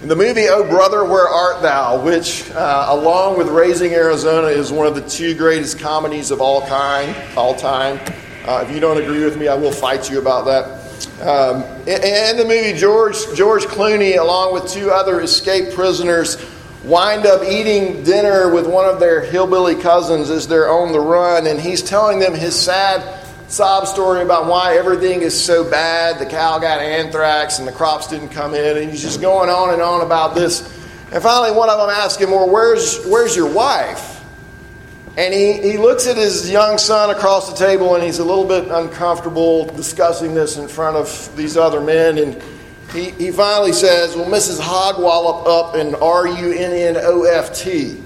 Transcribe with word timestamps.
In 0.00 0.06
the 0.06 0.14
movie 0.14 0.46
Oh 0.48 0.62
Brother, 0.62 1.04
Where 1.04 1.26
Art 1.26 1.60
Thou, 1.60 2.04
which, 2.04 2.48
uh, 2.52 2.86
along 2.90 3.36
with 3.36 3.48
Raising 3.48 3.94
Arizona, 3.94 4.46
is 4.46 4.70
one 4.70 4.86
of 4.86 4.94
the 4.94 5.00
two 5.00 5.34
greatest 5.34 5.80
comedies 5.80 6.30
of 6.30 6.40
all 6.40 6.64
kind, 6.68 7.16
all 7.36 7.52
time. 7.52 7.98
Uh, 8.46 8.64
if 8.64 8.72
you 8.72 8.78
don't 8.78 9.02
agree 9.02 9.24
with 9.24 9.36
me, 9.36 9.48
I 9.48 9.56
will 9.56 9.72
fight 9.72 10.08
you 10.08 10.20
about 10.20 10.44
that. 10.44 10.66
Um, 11.20 11.64
in 11.88 12.36
the 12.36 12.44
movie, 12.44 12.78
George 12.78 13.16
George 13.34 13.64
Clooney, 13.64 14.16
along 14.16 14.54
with 14.54 14.68
two 14.68 14.92
other 14.92 15.20
escaped 15.20 15.74
prisoners, 15.74 16.36
wind 16.84 17.26
up 17.26 17.42
eating 17.42 18.04
dinner 18.04 18.54
with 18.54 18.68
one 18.68 18.88
of 18.88 19.00
their 19.00 19.20
hillbilly 19.20 19.74
cousins 19.74 20.30
as 20.30 20.46
they're 20.46 20.70
on 20.70 20.92
the 20.92 21.00
run, 21.00 21.48
and 21.48 21.60
he's 21.60 21.82
telling 21.82 22.20
them 22.20 22.36
his 22.36 22.54
sad 22.54 23.27
sob 23.48 23.86
story 23.86 24.22
about 24.22 24.46
why 24.46 24.76
everything 24.76 25.22
is 25.22 25.38
so 25.38 25.68
bad. 25.68 26.18
The 26.18 26.26
cow 26.26 26.58
got 26.58 26.80
anthrax 26.80 27.58
and 27.58 27.66
the 27.66 27.72
crops 27.72 28.06
didn't 28.06 28.28
come 28.28 28.54
in, 28.54 28.76
and 28.76 28.90
he's 28.90 29.02
just 29.02 29.20
going 29.20 29.50
on 29.50 29.72
and 29.72 29.82
on 29.82 30.02
about 30.02 30.34
this. 30.34 30.62
And 31.10 31.22
finally, 31.22 31.56
one 31.56 31.70
of 31.70 31.78
them 31.78 31.90
asks 31.90 32.22
him, 32.22 32.30
Well, 32.30 32.48
where's, 32.48 33.04
where's 33.06 33.34
your 33.34 33.52
wife? 33.52 34.22
And 35.16 35.34
he, 35.34 35.54
he 35.54 35.78
looks 35.78 36.06
at 36.06 36.16
his 36.16 36.48
young 36.48 36.78
son 36.78 37.10
across 37.10 37.50
the 37.50 37.56
table 37.56 37.96
and 37.96 38.04
he's 38.04 38.20
a 38.20 38.24
little 38.24 38.44
bit 38.44 38.68
uncomfortable 38.70 39.64
discussing 39.64 40.32
this 40.32 40.58
in 40.58 40.68
front 40.68 40.96
of 40.96 41.36
these 41.36 41.56
other 41.56 41.80
men. 41.80 42.18
And 42.18 42.40
he, 42.92 43.10
he 43.10 43.32
finally 43.32 43.72
says, 43.72 44.14
Well, 44.14 44.26
Mrs. 44.26 44.60
Hogwallop 44.60 45.46
up 45.48 45.74
in 45.74 45.96
R 45.96 46.28
U 46.28 46.52
N 46.52 46.72
N 46.72 46.96
O 46.98 47.24
F 47.24 47.52
T. 47.52 48.00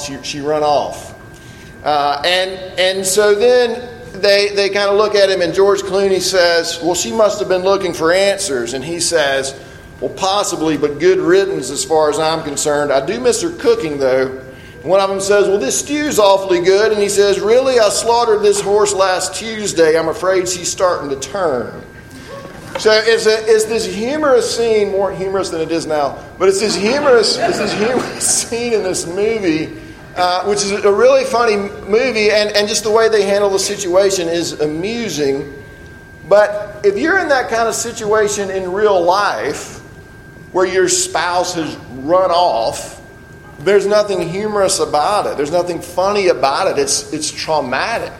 She, 0.00 0.20
she 0.22 0.40
run 0.40 0.64
off. 0.64 1.13
Uh, 1.84 2.22
and, 2.24 2.50
and 2.80 3.06
so 3.06 3.34
then 3.34 3.94
they, 4.14 4.48
they 4.48 4.70
kind 4.70 4.88
of 4.88 4.96
look 4.96 5.14
at 5.14 5.28
him, 5.28 5.42
and 5.42 5.52
George 5.52 5.82
Clooney 5.82 6.20
says, 6.20 6.80
Well, 6.82 6.94
she 6.94 7.12
must 7.12 7.38
have 7.40 7.48
been 7.48 7.62
looking 7.62 7.92
for 7.92 8.10
answers. 8.10 8.72
And 8.72 8.82
he 8.82 9.00
says, 9.00 9.58
Well, 10.00 10.12
possibly, 10.14 10.78
but 10.78 10.98
good 10.98 11.18
riddance 11.18 11.70
as 11.70 11.84
far 11.84 12.08
as 12.08 12.18
I'm 12.18 12.42
concerned. 12.42 12.90
I 12.90 13.04
do 13.04 13.20
miss 13.20 13.42
her 13.42 13.50
cooking, 13.50 13.98
though. 13.98 14.28
And 14.80 14.84
one 14.84 15.00
of 15.00 15.10
them 15.10 15.20
says, 15.20 15.46
Well, 15.46 15.58
this 15.58 15.78
stew's 15.78 16.18
awfully 16.18 16.62
good. 16.62 16.90
And 16.90 17.02
he 17.02 17.10
says, 17.10 17.38
Really? 17.38 17.78
I 17.78 17.90
slaughtered 17.90 18.40
this 18.40 18.62
horse 18.62 18.94
last 18.94 19.34
Tuesday. 19.34 19.98
I'm 19.98 20.08
afraid 20.08 20.48
she's 20.48 20.72
starting 20.72 21.10
to 21.10 21.20
turn. 21.20 21.82
So 22.78 22.90
it's, 22.92 23.26
a, 23.26 23.68
this 23.68 23.84
humorous 23.84 24.56
scene, 24.56 24.90
more 24.90 25.12
humorous 25.12 25.50
than 25.50 25.60
it 25.60 25.70
is 25.70 25.86
now, 25.86 26.24
but 26.38 26.48
it's 26.48 26.58
this 26.58 26.74
humorous, 26.74 27.36
it's 27.36 27.58
this 27.58 27.72
humorous 27.72 28.26
scene 28.48 28.72
in 28.72 28.82
this 28.82 29.06
movie 29.06 29.83
uh, 30.16 30.44
which 30.44 30.58
is 30.58 30.70
a 30.72 30.92
really 30.92 31.24
funny 31.24 31.56
movie, 31.56 32.30
and, 32.30 32.50
and 32.50 32.68
just 32.68 32.84
the 32.84 32.90
way 32.90 33.08
they 33.08 33.22
handle 33.22 33.50
the 33.50 33.58
situation 33.58 34.28
is 34.28 34.60
amusing. 34.60 35.52
But 36.28 36.84
if 36.84 36.96
you're 36.96 37.18
in 37.18 37.28
that 37.28 37.50
kind 37.50 37.68
of 37.68 37.74
situation 37.74 38.50
in 38.50 38.72
real 38.72 39.02
life, 39.02 39.80
where 40.52 40.66
your 40.66 40.88
spouse 40.88 41.54
has 41.54 41.76
run 41.90 42.30
off, 42.30 43.02
there's 43.58 43.86
nothing 43.86 44.28
humorous 44.28 44.78
about 44.78 45.26
it. 45.26 45.36
There's 45.36 45.50
nothing 45.50 45.80
funny 45.80 46.28
about 46.28 46.68
it. 46.68 46.80
It's, 46.80 47.12
it's 47.12 47.30
traumatic. 47.30 48.12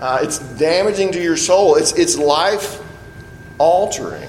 Uh, 0.00 0.20
it's 0.22 0.38
damaging 0.38 1.12
to 1.12 1.22
your 1.22 1.36
soul. 1.36 1.76
It's, 1.76 1.92
it's 1.92 2.16
life 2.16 2.80
altering. 3.58 4.28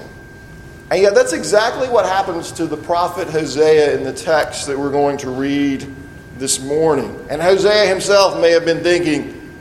And 0.90 1.00
yet, 1.00 1.14
that's 1.14 1.32
exactly 1.32 1.88
what 1.88 2.04
happens 2.04 2.52
to 2.52 2.66
the 2.66 2.76
prophet 2.76 3.28
Hosea 3.28 3.96
in 3.96 4.04
the 4.04 4.12
text 4.12 4.66
that 4.66 4.78
we're 4.78 4.90
going 4.90 5.16
to 5.18 5.30
read 5.30 5.90
this 6.42 6.58
morning. 6.58 7.24
And 7.30 7.40
Hosea 7.40 7.86
himself 7.86 8.40
may 8.40 8.50
have 8.50 8.64
been 8.64 8.82
thinking, 8.82 9.54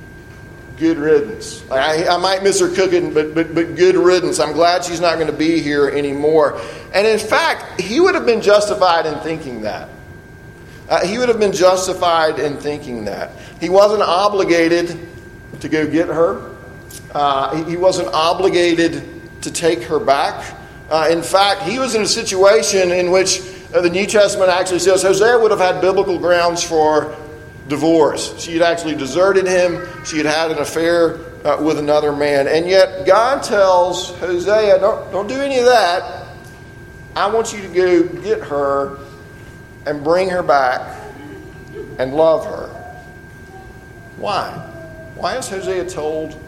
good 0.78 0.98
riddance. 0.98 1.64
I, 1.70 2.08
I 2.08 2.18
might 2.18 2.42
miss 2.42 2.60
her 2.60 2.74
cooking, 2.74 3.14
but, 3.14 3.36
but, 3.36 3.54
but 3.54 3.76
good 3.76 3.94
riddance. 3.94 4.40
I'm 4.40 4.54
glad 4.54 4.84
she's 4.84 5.00
not 5.00 5.20
going 5.20 5.28
to 5.28 5.38
be 5.38 5.62
here 5.62 5.90
anymore. 5.90 6.60
And 6.92 7.06
in 7.06 7.20
fact, 7.20 7.80
he 7.80 8.00
would 8.00 8.16
have 8.16 8.26
been 8.26 8.42
justified 8.42 9.06
in 9.06 9.20
thinking 9.20 9.62
that. 9.62 9.90
Uh, 10.90 11.06
he 11.06 11.20
would 11.20 11.30
have 11.30 11.40
been 11.40 11.54
justified 11.54 12.40
in 12.40 12.58
thinking 12.58 13.06
that. 13.06 13.34
He 13.60 13.70
wasn't 13.70 14.02
obligated 14.02 15.08
to 15.60 15.70
go 15.70 15.86
get 15.86 16.08
her, 16.08 16.50
uh, 17.14 17.64
he 17.64 17.78
wasn't 17.78 18.08
obligated 18.08 19.04
to 19.44 19.52
take 19.52 19.84
her 19.84 20.00
back. 20.00 20.58
Uh, 20.90 21.10
in 21.12 21.22
fact, 21.22 21.62
he 21.62 21.78
was 21.78 21.94
in 21.94 22.02
a 22.02 22.08
situation 22.08 22.92
in 22.92 23.12
which 23.12 23.40
the 23.80 23.90
New 23.90 24.06
Testament 24.06 24.50
actually 24.50 24.80
says 24.80 25.02
Hosea 25.02 25.40
would 25.40 25.52
have 25.52 25.60
had 25.60 25.80
biblical 25.80 26.20
grounds 26.20 26.62
for 26.62 27.16
divorce. 27.70 28.38
She 28.38 28.54
had 28.54 28.62
actually 28.62 28.96
deserted 28.96 29.48
him, 29.48 29.88
she 30.04 30.18
had 30.18 30.26
had 30.26 30.52
an 30.52 30.58
affair 30.58 31.20
uh, 31.46 31.62
with 31.62 31.80
another 31.80 32.12
man. 32.12 32.48
And 32.48 32.68
yet, 32.68 33.06
God 33.06 33.44
tells 33.44 34.18
Hosea, 34.20 34.80
don't, 34.80 35.12
don't 35.12 35.28
do 35.28 35.40
any 35.40 35.60
of 35.60 35.66
that. 35.66 36.28
I 37.16 37.28
want 37.28 37.54
you 37.54 37.62
to 37.62 37.68
go 37.68 38.04
get 38.22 38.42
her 38.42 39.00
and 39.86 40.04
bring 40.04 40.30
her 40.30 40.44
back 40.44 41.00
and 41.98 42.14
love 42.14 42.46
her. 42.46 42.68
Why? 44.18 44.50
Why 45.16 45.38
is 45.38 45.50
Hosea 45.50 45.90
told 45.90 46.40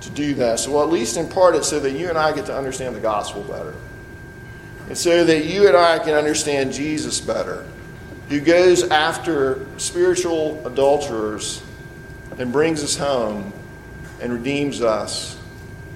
to 0.00 0.10
do 0.10 0.34
this? 0.34 0.66
Well, 0.66 0.82
at 0.82 0.90
least 0.90 1.16
in 1.16 1.28
part, 1.28 1.54
it's 1.54 1.68
so 1.68 1.78
that 1.80 1.92
you 1.92 2.08
and 2.08 2.18
I 2.18 2.34
get 2.34 2.46
to 2.46 2.56
understand 2.56 2.96
the 2.96 3.00
gospel 3.00 3.42
better. 3.42 3.74
And 4.88 4.98
so 4.98 5.24
that 5.24 5.44
you 5.44 5.68
and 5.68 5.76
I 5.76 5.98
can 5.98 6.14
understand 6.14 6.72
Jesus 6.72 7.20
better, 7.20 7.66
who 8.28 8.40
goes 8.40 8.84
after 8.84 9.66
spiritual 9.78 10.66
adulterers 10.66 11.62
and 12.38 12.52
brings 12.52 12.82
us 12.82 12.96
home 12.96 13.52
and 14.20 14.32
redeems 14.32 14.82
us 14.82 15.38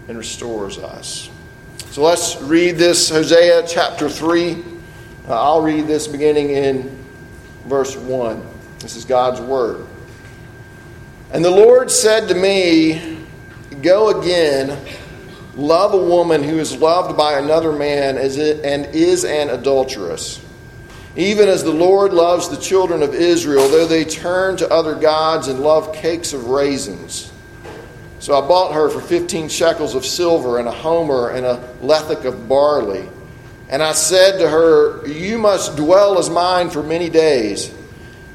and 0.08 0.16
restores 0.16 0.78
us. 0.78 1.30
So 1.90 2.02
let's 2.02 2.40
read 2.42 2.76
this 2.76 3.08
Hosea 3.08 3.66
chapter 3.66 4.08
3. 4.08 4.52
Uh, 5.28 5.40
I'll 5.40 5.62
read 5.62 5.86
this 5.86 6.06
beginning 6.06 6.50
in 6.50 7.04
verse 7.66 7.96
1. 7.96 8.46
This 8.80 8.96
is 8.96 9.04
God's 9.04 9.40
word. 9.40 9.86
And 11.32 11.44
the 11.44 11.50
Lord 11.50 11.90
said 11.90 12.28
to 12.28 12.34
me, 12.34 13.24
Go 13.82 14.20
again 14.20 14.78
Love 15.56 15.94
a 15.94 16.04
woman 16.04 16.42
who 16.42 16.58
is 16.58 16.76
loved 16.76 17.16
by 17.16 17.38
another 17.38 17.72
man 17.72 18.18
and 18.18 18.94
is 18.94 19.24
an 19.24 19.48
adulteress. 19.48 20.44
Even 21.16 21.48
as 21.48 21.64
the 21.64 21.72
Lord 21.72 22.12
loves 22.12 22.50
the 22.50 22.58
children 22.58 23.02
of 23.02 23.14
Israel, 23.14 23.66
though 23.70 23.86
they 23.86 24.04
turn 24.04 24.58
to 24.58 24.70
other 24.70 24.94
gods 24.94 25.48
and 25.48 25.60
love 25.60 25.94
cakes 25.94 26.34
of 26.34 26.48
raisins. 26.48 27.32
So 28.18 28.36
I 28.36 28.46
bought 28.46 28.74
her 28.74 28.90
for 28.90 29.00
15 29.00 29.48
shekels 29.48 29.94
of 29.94 30.04
silver 30.04 30.58
and 30.58 30.68
a 30.68 30.72
homer 30.72 31.30
and 31.30 31.46
a 31.46 31.56
lethech 31.80 32.26
of 32.26 32.46
barley. 32.48 33.08
And 33.70 33.82
I 33.82 33.92
said 33.92 34.38
to 34.38 34.48
her, 34.48 35.06
You 35.06 35.38
must 35.38 35.76
dwell 35.76 36.18
as 36.18 36.28
mine 36.28 36.68
for 36.68 36.82
many 36.82 37.08
days. 37.08 37.72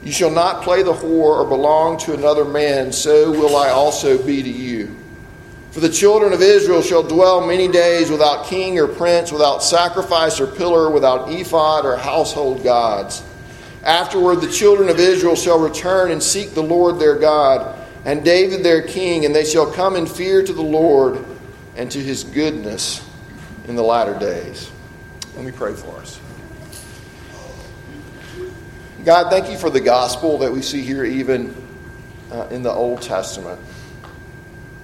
You 0.04 0.12
shall 0.12 0.32
not 0.32 0.64
play 0.64 0.82
the 0.82 0.94
whore 0.94 1.38
or 1.38 1.46
belong 1.46 2.00
to 2.00 2.16
another 2.16 2.46
man, 2.46 2.92
so 2.92 3.30
will 3.30 3.56
I 3.56 3.70
also 3.70 4.18
be 4.26 4.42
to 4.42 4.50
you. 4.50 4.96
For 5.72 5.80
the 5.80 5.90
children 5.90 6.34
of 6.34 6.42
Israel 6.42 6.82
shall 6.82 7.02
dwell 7.02 7.48
many 7.48 7.70
days 7.70 8.10
without 8.12 8.46
king 8.46 8.78
or 8.78 8.88
prince, 8.88 9.32
without 9.32 9.64
sacrifice 9.64 10.40
or 10.42 10.48
pillar, 10.48 10.92
without 10.92 11.32
ephod 11.32 11.86
or 11.86 11.96
household 11.96 12.62
gods. 12.62 13.24
Afterward, 13.84 14.42
the 14.42 14.52
children 14.52 14.90
of 14.90 15.00
Israel 15.00 15.36
shall 15.36 15.60
return 15.60 16.12
and 16.12 16.22
seek 16.22 16.54
the 16.54 16.62
Lord 16.62 17.00
their 17.00 17.18
God, 17.18 17.80
and 18.04 18.24
David 18.24 18.64
their 18.64 18.82
king, 18.82 19.26
and 19.26 19.34
they 19.34 19.46
shall 19.46 19.72
come 19.72 19.96
in 19.96 20.06
fear 20.06 20.44
to 20.44 20.52
the 20.52 20.62
Lord 20.62 21.26
and 21.78 21.90
to 21.92 22.00
his 22.00 22.26
goodness 22.26 23.08
in 23.68 23.76
the 23.78 23.82
latter 23.82 24.20
days. 24.20 24.70
Let 25.38 25.46
me 25.46 25.54
pray 25.54 25.74
for 25.74 25.96
us. 26.00 26.20
God, 29.06 29.32
thank 29.32 29.50
you 29.50 29.58
for 29.58 29.70
the 29.70 29.80
gospel 29.80 30.38
that 30.40 30.52
we 30.52 30.62
see 30.62 30.82
here, 30.82 31.06
even 31.06 31.56
uh, 32.30 32.48
in 32.52 32.62
the 32.62 32.72
Old 32.72 33.02
Testament. 33.02 33.60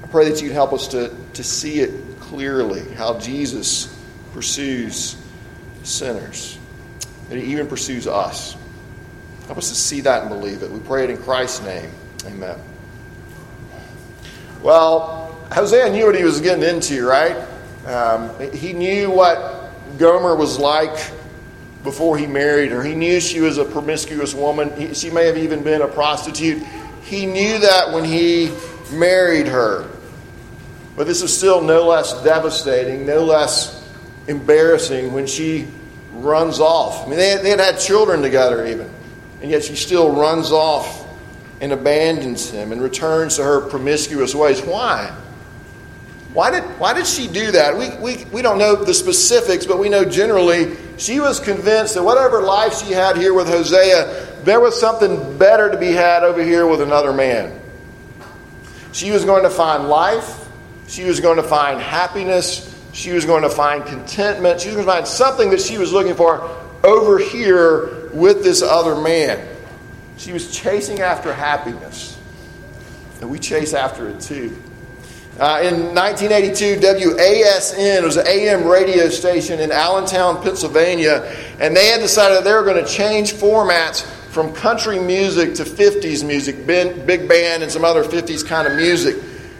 I 0.07 0.09
pray 0.09 0.29
that 0.29 0.41
you'd 0.41 0.53
help 0.53 0.72
us 0.72 0.88
to, 0.90 1.13
to 1.34 1.44
see 1.44 1.81
it 1.81 1.91
clearly 2.22 2.90
how 2.94 3.19
Jesus 3.19 3.94
pursues 4.31 5.22
sinners, 5.83 6.57
that 7.27 7.38
he 7.38 7.51
even 7.51 7.68
pursues 7.68 8.07
us. 8.07 8.56
Help 9.48 9.57
us 9.57 9.68
to 9.68 9.75
see 9.75 10.00
that 10.01 10.21
and 10.21 10.30
believe 10.30 10.63
it. 10.63 10.71
We 10.71 10.80
pray 10.80 11.04
it 11.04 11.09
in 11.09 11.18
Christ's 11.18 11.62
name. 11.63 11.92
Amen. 12.25 12.57
Well, 14.62 15.38
Hosea 15.51 15.89
knew 15.89 16.06
what 16.06 16.15
he 16.15 16.24
was 16.24 16.39
getting 16.39 16.63
into, 16.63 17.06
right? 17.06 17.45
Um, 17.86 18.31
he 18.53 18.71
knew 18.71 19.12
what 19.12 19.71
Gomer 19.98 20.38
was 20.38 20.57
like 20.57 21.12
before 21.83 22.18
he 22.18 22.27
married 22.27 22.71
her. 22.71 22.81
He 22.81 22.95
knew 22.95 23.19
she 23.19 23.42
was 23.42 23.57
a 23.57 23.65
promiscuous 23.65 24.33
woman. 24.33 24.74
He, 24.80 24.94
she 24.94 25.10
may 25.10 25.25
have 25.25 25.38
even 25.38 25.63
been 25.63 25.81
a 25.81 25.88
prostitute. 25.89 26.63
He 27.03 27.25
knew 27.25 27.60
that 27.60 27.92
when 27.92 28.06
he 28.06 28.53
married 28.94 29.48
her. 29.48 29.89
But 30.98 31.06
this 31.06 31.22
is 31.22 31.36
still 31.36 31.62
no 31.62 31.88
less 31.88 32.22
devastating, 32.24 33.06
no 33.06 33.24
less 33.24 33.88
embarrassing 34.28 35.14
when 35.14 35.28
she 35.28 35.68
runs 36.12 36.60
off. 36.60 37.06
I 37.06 37.10
mean, 37.10 37.20
they 37.20 37.30
had, 37.30 37.44
they 37.44 37.52
had 37.52 37.60
had 37.60 37.80
children 37.80 38.22
together 38.24 38.66
even, 38.66 38.90
and 39.42 39.52
yet 39.52 39.64
she 39.64 39.76
still 39.76 40.14
runs 40.14 40.52
off 40.52 41.08
and 41.62 41.72
abandons 41.72 42.50
him 42.50 42.72
and 42.72 42.82
returns 42.82 43.36
to 43.36 43.44
her 43.44 43.62
promiscuous 43.62 44.34
ways. 44.34 44.60
Why? 44.62 45.16
Why 46.34 46.52
did, 46.52 46.64
why 46.80 46.94
did 46.94 47.08
she 47.08 47.28
do 47.28 47.52
that? 47.52 47.78
We, 47.78 47.90
we, 47.98 48.26
we 48.26 48.42
don't 48.42 48.58
know 48.58 48.76
the 48.76 48.94
specifics, 48.94 49.66
but 49.66 49.80
we 49.80 49.90
know 49.90 50.04
generally 50.04 50.76
she 50.98 51.20
was 51.20 51.40
convinced 51.40 51.94
that 51.94 52.04
whatever 52.04 52.42
life 52.42 52.84
she 52.84 52.92
had 52.92 53.18
here 53.18 53.34
with 53.34 53.48
Hosea, 53.48 54.44
there 54.44 54.60
was 54.60 54.80
something 54.80 55.38
better 55.38 55.72
to 55.72 55.78
be 55.78 55.92
had 55.92 56.24
over 56.24 56.44
here 56.44 56.68
with 56.68 56.82
another 56.82 57.14
man. 57.14 57.60
She 58.94 59.12
was 59.12 59.26
going 59.26 59.44
to 59.44 59.50
find 59.50 59.88
life, 59.88 60.47
she 60.88 61.04
was 61.04 61.19
going 61.19 61.38
to 61.38 61.44
find 61.44 61.80
happiness, 61.80 62.74
she 62.94 63.12
was 63.12 63.25
going 63.25 63.44
to 63.44 63.50
find 63.50 63.86
contentment, 63.86 64.62
she 64.62 64.69
was 64.69 64.75
going 64.75 64.88
to 64.88 64.94
find 64.94 65.07
something 65.07 65.50
that 65.51 65.62
she 65.62 65.78
was 65.78 65.94
looking 65.94 66.16
for 66.16 66.50
over 66.84 67.19
here 67.19 68.10
with 68.13 68.44
this 68.44 68.62
other 68.62 69.00
man. 69.00 69.48
She 70.18 70.34
was 70.34 70.56
chasing 70.56 71.01
after 71.01 71.34
happiness. 71.34 72.18
And 73.22 73.30
we 73.30 73.39
chase 73.39 73.74
after 73.74 74.07
it 74.07 74.19
too. 74.19 74.56
Uh, 75.39 75.62
in 75.63 75.94
1982, 75.94 76.78
WASN 76.78 78.04
was 78.04 78.18
an 78.18 78.25
AM 78.25 78.66
radio 78.66 79.07
station 79.07 79.60
in 79.60 79.72
Allentown, 79.72 80.42
Pennsylvania, 80.42 81.31
and 81.60 81.75
they 81.75 81.88
had 81.88 82.00
decided 82.00 82.44
they 82.44 82.54
were 82.54 82.63
going 82.63 82.84
to 82.84 82.92
change 82.92 83.34
formats 83.34 84.04
from 84.31 84.51
country 84.54 84.98
music 84.98 85.54
to 85.56 85.63
50s 85.63 86.25
music, 86.25 86.66
big 86.66 87.30
band, 87.30 87.62
and 87.62 87.72
some 87.72 87.86
other 87.86 88.04
50s 88.04 88.45
kind 88.45 88.68
of 88.68 88.75
music. 88.78 89.16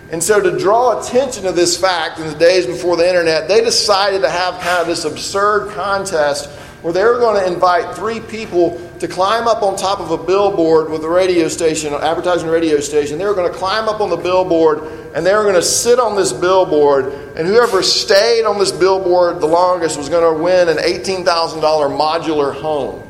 And 0.10 0.24
so, 0.24 0.40
to 0.40 0.58
draw 0.58 1.02
attention 1.02 1.44
to 1.44 1.52
this 1.52 1.80
fact 1.80 2.20
in 2.20 2.28
the 2.28 2.36
days 2.36 2.66
before 2.66 2.96
the 2.96 3.08
internet, 3.08 3.50
they 3.50 3.62
decided 3.62 4.22
to 4.22 4.30
have 4.30 4.62
kind 4.62 4.82
of 4.82 4.88
this 4.88 5.04
absurd 5.04 5.72
contest 5.72 6.50
where 6.82 6.94
they 6.94 7.04
were 7.04 7.20
going 7.20 7.44
to 7.44 7.52
invite 7.52 7.96
three 7.96 8.22
people 8.22 8.80
to 9.00 9.08
climb 9.08 9.48
up 9.48 9.64
on 9.64 9.76
top 9.76 10.00
of 10.00 10.12
a 10.12 10.18
billboard 10.18 10.90
with 10.90 11.04
a 11.04 11.10
radio 11.10 11.48
station, 11.50 11.94
an 11.94 12.02
advertising 12.02 12.48
radio 12.48 12.80
station. 12.80 13.18
They 13.18 13.26
were 13.26 13.34
going 13.34 13.52
to 13.52 13.58
climb 13.58 13.90
up 13.90 14.00
on 14.00 14.10
the 14.10 14.16
billboard 14.16 14.84
and 15.14 15.26
they 15.26 15.34
were 15.34 15.44
going 15.44 15.56
to 15.56 15.62
sit 15.62 16.00
on 16.00 16.16
this 16.16 16.32
billboard, 16.32 17.06
and 17.36 17.48
whoever 17.48 17.82
stayed 17.82 18.46
on 18.46 18.60
this 18.60 18.72
billboard 18.72 19.42
the 19.42 19.48
longest 19.48 19.98
was 19.98 20.10
going 20.10 20.38
to 20.38 20.44
win 20.44 20.70
an 20.70 20.78
$18,000 20.78 21.26
modular 21.26 22.54
home. 22.54 23.04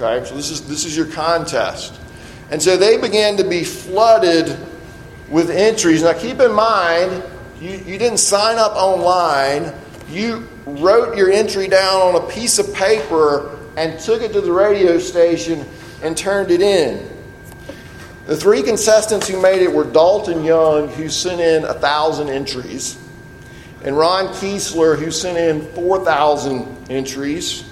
Okay, 0.00 0.24
so 0.26 0.34
this 0.34 0.50
is, 0.50 0.66
this 0.68 0.84
is 0.84 0.96
your 0.96 1.06
contest. 1.06 2.00
And 2.50 2.62
so 2.62 2.76
they 2.76 2.96
began 2.96 3.36
to 3.36 3.44
be 3.44 3.64
flooded 3.64 4.56
with 5.30 5.50
entries. 5.50 6.02
Now 6.02 6.12
keep 6.12 6.40
in 6.40 6.52
mind, 6.52 7.22
you, 7.60 7.70
you 7.70 7.98
didn't 7.98 8.18
sign 8.18 8.58
up 8.58 8.72
online, 8.72 9.72
you 10.08 10.48
wrote 10.66 11.16
your 11.16 11.30
entry 11.30 11.68
down 11.68 12.14
on 12.14 12.22
a 12.22 12.26
piece 12.32 12.58
of 12.58 12.72
paper 12.74 13.58
and 13.76 13.98
took 14.00 14.22
it 14.22 14.32
to 14.32 14.40
the 14.40 14.52
radio 14.52 14.98
station 14.98 15.64
and 16.02 16.16
turned 16.16 16.50
it 16.50 16.60
in. 16.60 17.08
The 18.26 18.36
three 18.36 18.62
contestants 18.62 19.28
who 19.28 19.40
made 19.40 19.62
it 19.62 19.72
were 19.72 19.84
Dalton 19.84 20.44
Young, 20.44 20.88
who 20.88 21.08
sent 21.08 21.40
in 21.40 21.64
a 21.64 21.74
thousand 21.74 22.28
entries, 22.28 22.98
and 23.82 23.96
Ron 23.96 24.28
Kiesler, 24.28 24.98
who 24.98 25.10
sent 25.10 25.38
in 25.38 25.72
4,000 25.72 26.90
entries. 26.90 27.64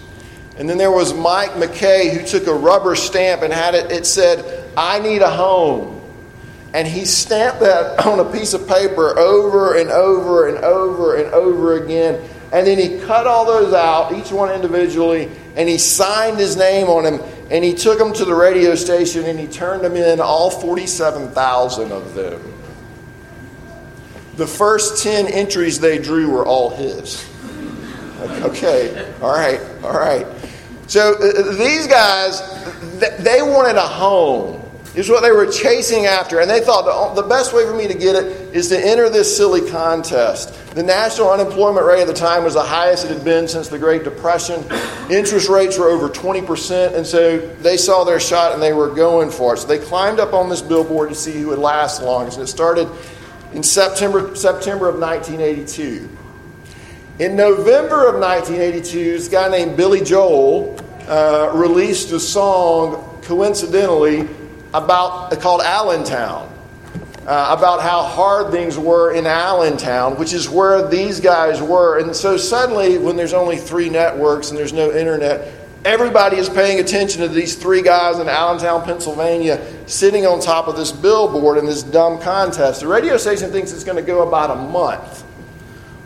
And 0.56 0.68
then 0.68 0.78
there 0.78 0.90
was 0.90 1.12
Mike 1.12 1.50
McKay, 1.50 2.10
who 2.10 2.26
took 2.26 2.46
a 2.46 2.54
rubber 2.54 2.96
stamp 2.96 3.42
and 3.42 3.52
had 3.52 3.74
it, 3.74 3.92
it 3.92 4.06
said, 4.06 4.68
I 4.76 4.98
need 4.98 5.22
a 5.22 5.30
home. 5.30 5.97
And 6.78 6.86
he 6.86 7.04
stamped 7.04 7.60
that 7.60 8.06
on 8.06 8.20
a 8.20 8.30
piece 8.30 8.54
of 8.54 8.68
paper 8.68 9.18
over 9.18 9.76
and 9.76 9.90
over 9.90 10.48
and 10.48 10.58
over 10.58 11.16
and 11.16 11.26
over 11.34 11.76
again 11.82 12.28
and 12.52 12.66
then 12.66 12.78
he 12.78 12.98
cut 13.00 13.26
all 13.26 13.44
those 13.44 13.74
out, 13.74 14.12
each 14.12 14.32
one 14.32 14.50
individually, 14.50 15.30
and 15.56 15.68
he 15.68 15.76
signed 15.76 16.38
his 16.38 16.56
name 16.56 16.86
on 16.88 17.04
them. 17.04 17.20
And 17.50 17.64
he 17.64 17.74
took 17.74 17.98
them 17.98 18.12
to 18.14 18.24
the 18.24 18.34
radio 18.34 18.74
station 18.74 19.24
and 19.24 19.38
he 19.38 19.46
turned 19.46 19.82
them 19.82 19.96
in, 19.96 20.20
all 20.20 20.50
47,000 20.50 21.92
of 21.92 22.14
them. 22.14 22.54
The 24.36 24.46
first 24.46 25.02
10 25.02 25.26
entries 25.26 25.80
they 25.80 25.98
drew 25.98 26.30
were 26.30 26.46
all 26.46 26.70
his. 26.70 27.26
Okay, 28.20 29.12
all 29.22 29.32
right, 29.32 29.60
all 29.82 29.92
right. 29.92 30.26
So 30.86 31.14
uh, 31.14 31.52
these 31.52 31.86
guys, 31.86 32.40
they 33.18 33.42
wanted 33.42 33.76
a 33.76 33.86
home. 33.86 34.62
Is 34.94 35.08
what 35.08 35.22
they 35.22 35.30
were 35.30 35.46
chasing 35.46 36.06
after. 36.06 36.40
And 36.40 36.50
they 36.50 36.60
thought 36.60 37.14
the, 37.14 37.22
the 37.22 37.28
best 37.28 37.52
way 37.52 37.64
for 37.64 37.74
me 37.74 37.86
to 37.88 37.94
get 37.94 38.16
it 38.16 38.54
is 38.54 38.68
to 38.68 38.78
enter 38.78 39.08
this 39.10 39.36
silly 39.36 39.68
contest. 39.70 40.54
The 40.74 40.82
national 40.82 41.30
unemployment 41.30 41.86
rate 41.86 42.00
at 42.00 42.06
the 42.06 42.14
time 42.14 42.42
was 42.42 42.54
the 42.54 42.62
highest 42.62 43.04
it 43.04 43.10
had 43.10 43.24
been 43.24 43.46
since 43.48 43.68
the 43.68 43.78
Great 43.78 44.02
Depression. 44.02 44.64
Interest 45.10 45.48
rates 45.48 45.78
were 45.78 45.88
over 45.88 46.08
20%, 46.08 46.94
and 46.94 47.06
so 47.06 47.38
they 47.38 47.76
saw 47.76 48.04
their 48.04 48.18
shot 48.18 48.52
and 48.52 48.62
they 48.62 48.72
were 48.72 48.88
going 48.88 49.30
for 49.30 49.54
it. 49.54 49.58
So 49.58 49.68
they 49.68 49.78
climbed 49.78 50.20
up 50.20 50.32
on 50.32 50.48
this 50.48 50.62
billboard 50.62 51.10
to 51.10 51.14
see 51.14 51.32
who 51.32 51.48
would 51.48 51.58
last 51.58 52.00
the 52.00 52.06
longest. 52.06 52.38
And 52.38 52.48
it 52.48 52.50
started 52.50 52.88
in 53.52 53.62
September, 53.62 54.34
September 54.34 54.88
of 54.88 54.98
1982. 54.98 56.08
In 57.18 57.34
November 57.34 58.06
of 58.06 58.14
1982, 58.20 59.12
this 59.12 59.28
guy 59.28 59.48
named 59.48 59.76
Billy 59.76 60.00
Joel 60.00 60.78
uh, 61.08 61.50
released 61.52 62.12
a 62.12 62.20
song, 62.20 63.20
coincidentally, 63.22 64.28
about 64.74 65.38
called 65.40 65.62
Allentown 65.62 66.52
uh, 67.28 67.54
about 67.58 67.82
how 67.82 68.02
hard 68.02 68.50
things 68.50 68.78
were 68.78 69.12
in 69.12 69.26
Allentown, 69.26 70.16
which 70.18 70.32
is 70.32 70.48
where 70.48 70.88
these 70.88 71.20
guys 71.20 71.60
were. 71.60 71.98
And 71.98 72.16
so 72.16 72.38
suddenly, 72.38 72.96
when 72.96 73.16
there's 73.16 73.34
only 73.34 73.58
three 73.58 73.90
networks 73.90 74.48
and 74.48 74.58
there's 74.58 74.72
no 74.72 74.90
internet, 74.90 75.52
everybody 75.84 76.38
is 76.38 76.48
paying 76.48 76.80
attention 76.80 77.20
to 77.20 77.28
these 77.28 77.54
three 77.54 77.82
guys 77.82 78.18
in 78.18 78.30
Allentown, 78.30 78.82
Pennsylvania, 78.82 79.62
sitting 79.86 80.24
on 80.24 80.40
top 80.40 80.68
of 80.68 80.76
this 80.76 80.90
billboard 80.90 81.58
in 81.58 81.66
this 81.66 81.82
dumb 81.82 82.18
contest. 82.18 82.80
The 82.80 82.88
radio 82.88 83.18
station 83.18 83.50
thinks 83.50 83.72
it's 83.72 83.84
going 83.84 83.96
to 83.96 84.02
go 84.02 84.26
about 84.26 84.50
a 84.50 84.56
month. 84.56 85.22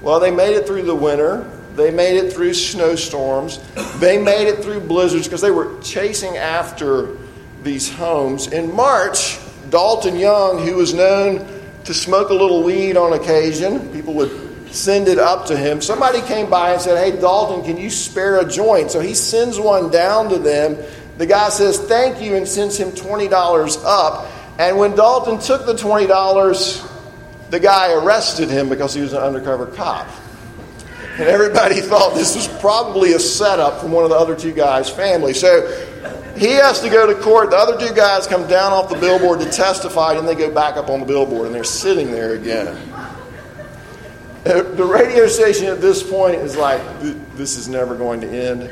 Well, 0.01 0.19
they 0.19 0.33
made 0.33 0.57
it 0.57 0.67
through 0.67 0.83
the 0.83 0.97
winter. 0.97 1.49
They 1.77 1.93
made 1.93 2.17
it 2.17 2.33
through 2.33 2.55
snowstorms. 2.55 3.61
They 4.01 4.19
made 4.19 4.49
it 4.49 4.65
through 4.65 4.81
blizzards 4.81 5.29
because 5.29 5.41
they 5.41 5.53
were 5.53 5.81
chasing 5.83 6.37
after 6.37 7.17
these 7.63 7.93
homes. 7.93 8.49
In 8.49 8.75
March, 8.75 9.39
Dalton 9.71 10.17
Young, 10.17 10.67
who 10.67 10.77
was 10.77 10.95
known 10.95 11.47
to 11.85 11.95
smoke 11.95 12.31
a 12.31 12.35
little 12.35 12.63
weed 12.63 12.97
on 12.97 13.13
occasion, 13.13 13.89
people 13.93 14.15
would 14.15 14.43
send 14.75 15.09
it 15.09 15.19
up 15.19 15.47
to 15.47 15.57
him. 15.57 15.81
Somebody 15.81 16.21
came 16.23 16.49
by 16.49 16.73
and 16.73 16.81
said, 16.81 16.99
Hey, 16.99 17.19
Dalton, 17.19 17.65
can 17.65 17.77
you 17.77 17.91
spare 17.91 18.41
a 18.41 18.49
joint? 18.49 18.91
So 18.91 19.01
he 19.01 19.15
sends 19.15 19.59
one 19.59 19.91
down 19.91 20.29
to 20.31 20.39
them. 20.39 20.77
The 21.19 21.27
guy 21.27 21.51
says, 21.51 21.79
Thank 21.79 22.23
you, 22.23 22.37
and 22.37 22.47
sends 22.49 22.79
him 22.79 22.91
$20 22.91 23.83
up. 23.85 24.29
And 24.59 24.79
when 24.79 24.95
Dalton 24.95 25.39
took 25.39 25.67
the 25.67 25.75
$20, 25.75 27.51
the 27.51 27.61
guy 27.61 27.93
arrested 27.93 28.49
him 28.49 28.69
because 28.69 28.95
he 28.95 29.01
was 29.01 29.13
an 29.13 29.23
undercover 29.23 29.67
cop. 29.67 30.09
And 31.19 31.29
everybody 31.29 31.81
thought 31.81 32.15
this 32.15 32.35
was 32.35 32.49
probably 32.61 33.13
a 33.13 33.19
setup 33.19 33.81
from 33.81 33.93
one 33.93 34.05
of 34.05 34.11
the 34.11 34.17
other 34.17 34.35
two 34.35 34.53
guys' 34.53 34.89
family. 34.89 35.35
So 35.35 35.69
he 36.37 36.53
has 36.53 36.81
to 36.81 36.91
go 36.91 37.07
to 37.07 37.21
court. 37.21 37.51
The 37.51 37.57
other 37.57 37.79
two 37.79 37.95
guys 37.95 38.27
come 38.27 38.47
down 38.49 38.73
off 38.73 38.89
the 38.89 38.99
billboard 38.99 39.41
to 39.41 39.51
testify, 39.51 40.15
and 40.15 40.27
they 40.27 40.35
go 40.35 40.51
back 40.51 40.77
up 40.77 40.89
on 40.89 41.01
the 41.01 41.07
billboard, 41.07 41.47
and 41.47 41.55
they're 41.55 41.65
sitting 41.65 42.11
there 42.11 42.35
again. 42.35 42.77
The 44.45 44.85
radio 44.85 45.29
station 45.29 45.67
at 45.67 45.81
this 45.81 46.03
point 46.03 46.37
is 46.37 46.57
like, 46.57 46.81
this 47.35 47.57
is 47.57 47.69
never 47.69 47.95
going 47.95 48.21
to 48.23 48.29
end. 48.29 48.71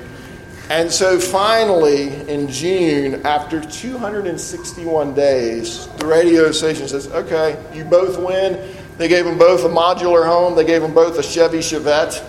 And 0.69 0.91
so 0.91 1.19
finally, 1.19 2.29
in 2.29 2.49
June, 2.49 3.27
after 3.27 3.61
261 3.61 5.15
days, 5.15 5.89
the 5.99 6.07
radio 6.07 6.53
station 6.53 6.87
says, 6.87 7.09
okay, 7.09 7.61
you 7.75 7.85
both 7.85 8.19
win. 8.19 8.73
They 8.97 9.09
gave 9.09 9.25
them 9.25 9.39
both 9.39 9.65
a 9.65 9.69
modular 9.69 10.25
home, 10.27 10.55
they 10.55 10.65
gave 10.65 10.83
them 10.83 10.95
both 10.95 11.19
a 11.19 11.23
Chevy 11.23 11.59
Chevette. 11.59 12.23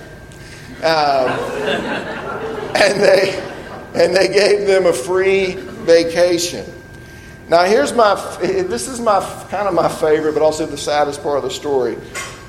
Um, 0.78 1.30
and 2.76 3.00
they 3.00 3.61
and 3.94 4.16
they 4.16 4.28
gave 4.28 4.68
them 4.68 4.86
a 4.86 4.94
free 4.94 5.56
vacation. 5.56 6.66
Now, 7.50 7.66
here's 7.66 7.94
my 7.94 8.16
this 8.42 8.88
is 8.88 9.00
my 9.00 9.20
kind 9.50 9.68
of 9.68 9.74
my 9.74 9.90
favorite, 9.90 10.34
but 10.34 10.42
also 10.42 10.66
the 10.66 10.78
saddest 10.78 11.22
part 11.22 11.38
of 11.38 11.44
the 11.44 11.52
story. 11.52 11.98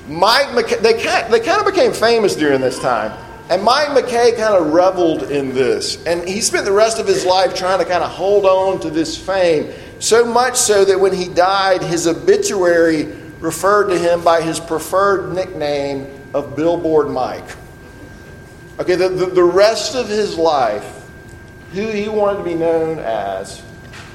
Mike 0.07 0.47
McKay, 0.47 0.81
they, 0.81 0.93
they 1.29 1.45
kind 1.45 1.59
of 1.59 1.65
became 1.65 1.93
famous 1.93 2.35
during 2.35 2.61
this 2.61 2.79
time. 2.79 3.11
And 3.49 3.61
Mike 3.63 3.89
McKay 3.89 4.37
kind 4.37 4.55
of 4.55 4.73
reveled 4.73 5.23
in 5.23 5.53
this. 5.53 6.03
And 6.05 6.27
he 6.27 6.39
spent 6.41 6.65
the 6.65 6.71
rest 6.71 6.99
of 6.99 7.07
his 7.07 7.25
life 7.25 7.53
trying 7.53 7.79
to 7.79 7.85
kind 7.85 8.03
of 8.03 8.09
hold 8.09 8.45
on 8.45 8.79
to 8.81 8.89
this 8.89 9.17
fame. 9.17 9.73
So 9.99 10.25
much 10.25 10.55
so 10.55 10.85
that 10.85 10.99
when 10.99 11.13
he 11.13 11.27
died, 11.27 11.81
his 11.81 12.07
obituary 12.07 13.05
referred 13.39 13.89
to 13.89 13.97
him 13.97 14.23
by 14.23 14.41
his 14.41 14.59
preferred 14.59 15.33
nickname 15.33 16.07
of 16.33 16.55
Billboard 16.55 17.09
Mike. 17.09 17.43
Okay, 18.79 18.95
the, 18.95 19.09
the, 19.09 19.25
the 19.27 19.43
rest 19.43 19.95
of 19.95 20.07
his 20.07 20.37
life, 20.37 20.92
who 21.73 21.87
he 21.87 22.07
wanted 22.07 22.37
to 22.37 22.43
be 22.43 22.55
known 22.55 22.99
as 22.99 23.61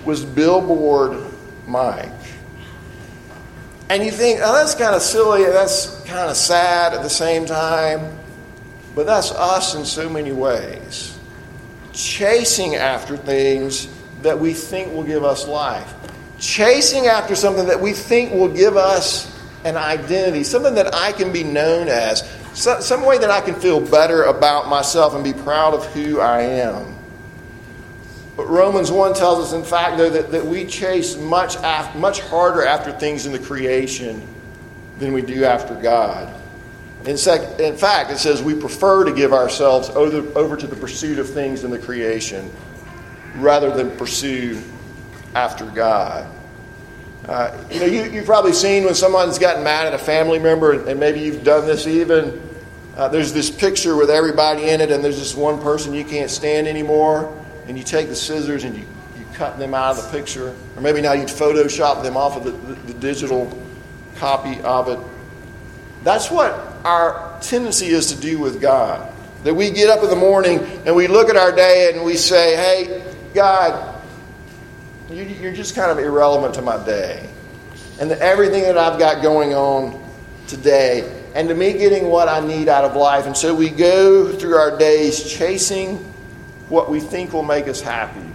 was 0.04 0.24
Billboard 0.24 1.24
Mike. 1.66 2.08
And 3.90 4.04
you 4.04 4.10
think, 4.10 4.40
oh, 4.42 4.52
that's 4.52 4.74
kind 4.74 4.94
of 4.94 5.02
silly 5.02 5.44
and 5.44 5.52
that's 5.52 6.02
kind 6.04 6.30
of 6.30 6.36
sad 6.36 6.94
at 6.94 7.02
the 7.02 7.10
same 7.10 7.46
time. 7.46 8.18
But 8.94 9.06
that's 9.06 9.32
us 9.32 9.74
in 9.74 9.84
so 9.84 10.08
many 10.08 10.32
ways. 10.32 11.18
Chasing 11.92 12.76
after 12.76 13.16
things 13.16 13.88
that 14.22 14.38
we 14.38 14.52
think 14.52 14.92
will 14.92 15.04
give 15.04 15.24
us 15.24 15.46
life. 15.46 15.94
Chasing 16.38 17.06
after 17.06 17.34
something 17.34 17.66
that 17.66 17.80
we 17.80 17.92
think 17.92 18.32
will 18.32 18.52
give 18.52 18.76
us 18.76 19.36
an 19.64 19.76
identity, 19.76 20.44
something 20.44 20.74
that 20.74 20.94
I 20.94 21.12
can 21.12 21.32
be 21.32 21.42
known 21.42 21.88
as, 21.88 22.28
some 22.54 23.04
way 23.04 23.18
that 23.18 23.30
I 23.30 23.40
can 23.40 23.54
feel 23.54 23.80
better 23.80 24.24
about 24.24 24.68
myself 24.68 25.14
and 25.14 25.24
be 25.24 25.32
proud 25.32 25.74
of 25.74 25.84
who 25.92 26.20
I 26.20 26.42
am. 26.42 26.98
But 28.38 28.48
Romans 28.48 28.92
1 28.92 29.14
tells 29.14 29.44
us, 29.44 29.52
in 29.52 29.64
fact, 29.64 29.98
though, 29.98 30.10
that, 30.10 30.30
that 30.30 30.46
we 30.46 30.64
chase 30.64 31.16
much, 31.16 31.60
much 31.96 32.20
harder 32.20 32.64
after 32.64 32.92
things 32.92 33.26
in 33.26 33.32
the 33.32 33.38
creation 33.40 34.24
than 35.00 35.12
we 35.12 35.22
do 35.22 35.42
after 35.42 35.74
God. 35.74 36.32
In, 37.04 37.18
sec- 37.18 37.58
in 37.58 37.76
fact, 37.76 38.12
it 38.12 38.18
says 38.18 38.40
we 38.40 38.54
prefer 38.54 39.02
to 39.02 39.12
give 39.12 39.32
ourselves 39.32 39.88
over, 39.90 40.38
over 40.38 40.56
to 40.56 40.68
the 40.68 40.76
pursuit 40.76 41.18
of 41.18 41.28
things 41.28 41.64
in 41.64 41.72
the 41.72 41.80
creation 41.80 42.48
rather 43.38 43.74
than 43.74 43.90
pursue 43.96 44.62
after 45.34 45.64
God. 45.66 46.32
Uh, 47.26 47.60
you 47.72 47.80
know, 47.80 47.86
you, 47.86 48.04
you've 48.04 48.26
probably 48.26 48.52
seen 48.52 48.84
when 48.84 48.94
someone's 48.94 49.40
gotten 49.40 49.64
mad 49.64 49.88
at 49.88 49.94
a 49.94 49.98
family 49.98 50.38
member, 50.38 50.88
and 50.88 51.00
maybe 51.00 51.18
you've 51.18 51.42
done 51.42 51.66
this 51.66 51.88
even. 51.88 52.40
Uh, 52.96 53.08
there's 53.08 53.32
this 53.32 53.50
picture 53.50 53.96
with 53.96 54.10
everybody 54.10 54.68
in 54.68 54.80
it, 54.80 54.92
and 54.92 55.02
there's 55.02 55.18
this 55.18 55.34
one 55.34 55.60
person 55.60 55.92
you 55.92 56.04
can't 56.04 56.30
stand 56.30 56.68
anymore, 56.68 57.34
and 57.68 57.76
you 57.76 57.84
take 57.84 58.08
the 58.08 58.16
scissors 58.16 58.64
and 58.64 58.74
you, 58.74 58.84
you 59.18 59.26
cut 59.34 59.58
them 59.58 59.74
out 59.74 59.96
of 59.96 60.04
the 60.04 60.10
picture. 60.10 60.56
Or 60.74 60.82
maybe 60.82 61.02
now 61.02 61.12
you'd 61.12 61.28
Photoshop 61.28 62.02
them 62.02 62.16
off 62.16 62.36
of 62.36 62.44
the, 62.44 62.50
the, 62.50 62.74
the 62.92 62.94
digital 62.94 63.56
copy 64.16 64.60
of 64.62 64.88
it. 64.88 64.98
That's 66.02 66.30
what 66.30 66.52
our 66.84 67.38
tendency 67.42 67.88
is 67.88 68.12
to 68.12 68.20
do 68.20 68.38
with 68.38 68.60
God. 68.60 69.12
That 69.44 69.54
we 69.54 69.70
get 69.70 69.90
up 69.90 70.02
in 70.02 70.10
the 70.10 70.16
morning 70.16 70.60
and 70.86 70.96
we 70.96 71.06
look 71.06 71.28
at 71.28 71.36
our 71.36 71.52
day 71.54 71.92
and 71.92 72.04
we 72.04 72.16
say, 72.16 72.56
hey, 72.56 73.14
God, 73.34 74.00
you're 75.10 75.52
just 75.52 75.74
kind 75.74 75.90
of 75.90 75.98
irrelevant 75.98 76.54
to 76.54 76.62
my 76.62 76.82
day. 76.84 77.28
And 78.00 78.10
everything 78.12 78.62
that 78.62 78.78
I've 78.78 78.98
got 78.98 79.22
going 79.22 79.54
on 79.54 80.02
today, 80.46 81.14
and 81.34 81.48
to 81.48 81.54
me 81.54 81.74
getting 81.74 82.08
what 82.08 82.28
I 82.28 82.40
need 82.40 82.68
out 82.68 82.84
of 82.84 82.96
life. 82.96 83.26
And 83.26 83.36
so 83.36 83.54
we 83.54 83.68
go 83.68 84.32
through 84.32 84.56
our 84.56 84.78
days 84.78 85.22
chasing 85.22 86.12
what 86.68 86.90
we 86.90 87.00
think 87.00 87.32
will 87.32 87.42
make 87.42 87.68
us 87.68 87.80
happy, 87.80 88.26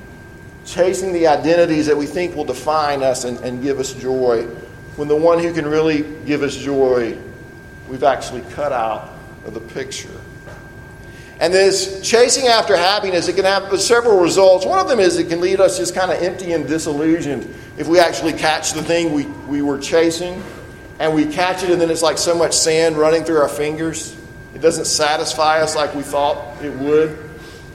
chasing 0.65 1.13
the 1.13 1.27
identities 1.27 1.85
that 1.87 1.97
we 1.97 2.05
think 2.05 2.35
will 2.35 2.45
define 2.45 3.03
us 3.03 3.23
and, 3.23 3.37
and 3.39 3.61
give 3.61 3.79
us 3.79 3.93
joy, 3.93 4.47
when 4.95 5.07
the 5.07 5.15
one 5.15 5.39
who 5.39 5.53
can 5.53 5.65
really 5.65 6.03
give 6.25 6.43
us 6.43 6.55
joy, 6.55 7.17
we've 7.89 8.03
actually 8.03 8.41
cut 8.51 8.71
out 8.71 9.11
of 9.45 9.53
the 9.53 9.59
picture. 9.59 10.09
And 11.39 11.53
this 11.53 12.01
chasing 12.07 12.47
after 12.47 12.77
happiness, 12.77 13.27
it 13.27 13.35
can 13.35 13.45
have 13.45 13.81
several 13.81 14.21
results. 14.21 14.65
One 14.65 14.79
of 14.79 14.87
them 14.87 14.99
is 14.99 15.17
it 15.17 15.29
can 15.29 15.41
lead 15.41 15.59
us 15.59 15.77
just 15.77 15.95
kind 15.95 16.11
of 16.11 16.21
empty 16.21 16.53
and 16.53 16.67
disillusioned 16.67 17.53
if 17.77 17.87
we 17.87 17.99
actually 17.99 18.33
catch 18.33 18.73
the 18.73 18.83
thing 18.83 19.13
we, 19.13 19.25
we 19.47 19.61
were 19.61 19.79
chasing 19.79 20.41
and 20.99 21.13
we 21.13 21.25
catch 21.25 21.63
it 21.63 21.71
and 21.71 21.81
then 21.81 21.89
it's 21.89 22.03
like 22.03 22.19
so 22.19 22.35
much 22.35 22.53
sand 22.53 22.97
running 22.97 23.23
through 23.23 23.37
our 23.37 23.49
fingers. 23.49 24.15
It 24.53 24.61
doesn't 24.61 24.85
satisfy 24.85 25.59
us 25.59 25.75
like 25.75 25.95
we 25.95 26.03
thought 26.03 26.63
it 26.63 26.71
would. 26.73 27.17